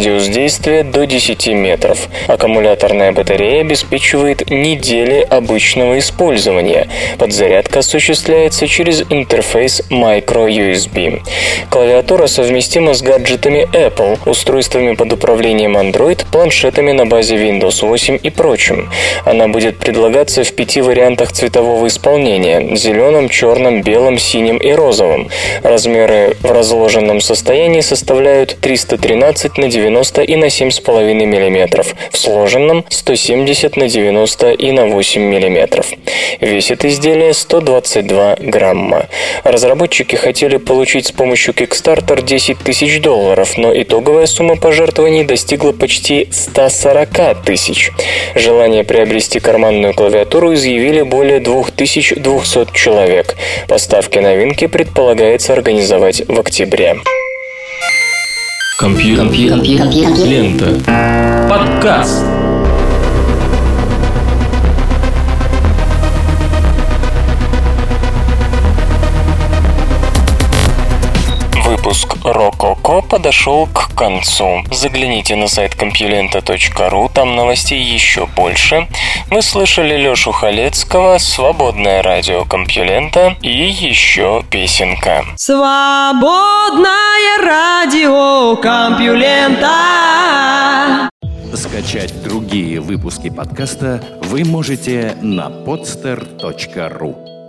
[0.00, 2.08] Радиус действия до 10 метров.
[2.26, 6.88] Аккумуляторная батарея обеспечивает недели обычного использования.
[7.18, 11.20] Подзарядка осуществляется через интерфейс microUSB.
[11.68, 18.30] Клавиатура совместима с гаджетами Apple, устройствами под управлением Android, планшетами на базе Windows 8 и
[18.30, 18.88] прочим.
[19.26, 25.28] Она будет предлагаться в пяти вариантах цветового исполнения– зеленом, черном, белом, синим и розовым.
[25.62, 29.89] Размеры в разложенном состоянии составляют 313 на 90
[30.22, 35.84] и на 7,5 мм, в сложенном 170 на 90 и на 8 мм.
[36.40, 39.06] Весит изделие 122 грамма.
[39.44, 46.28] Разработчики хотели получить с помощью Kickstarter 10 тысяч долларов, но итоговая сумма пожертвований достигла почти
[46.30, 47.90] 140 тысяч.
[48.34, 53.36] Желание приобрести карманную клавиатуру изъявили более 2200 человек.
[53.68, 56.96] Поставки новинки предполагается организовать в октябре.
[58.80, 59.60] Компьютер.
[60.24, 61.46] Лента.
[61.50, 62.24] Подкаст.
[71.90, 74.62] Выпуск «Рококо» подошел к концу.
[74.70, 78.86] Загляните на сайт компьюлента.ру, там новостей еще больше.
[79.28, 85.24] Мы слышали Лешу Халецкого, «Свободное радио Компьюлента» и еще песенка.
[85.34, 86.86] Свободное
[87.42, 89.74] радио Компьюлента.
[91.52, 97.39] Скачать другие выпуски подкаста вы можете на podster.ru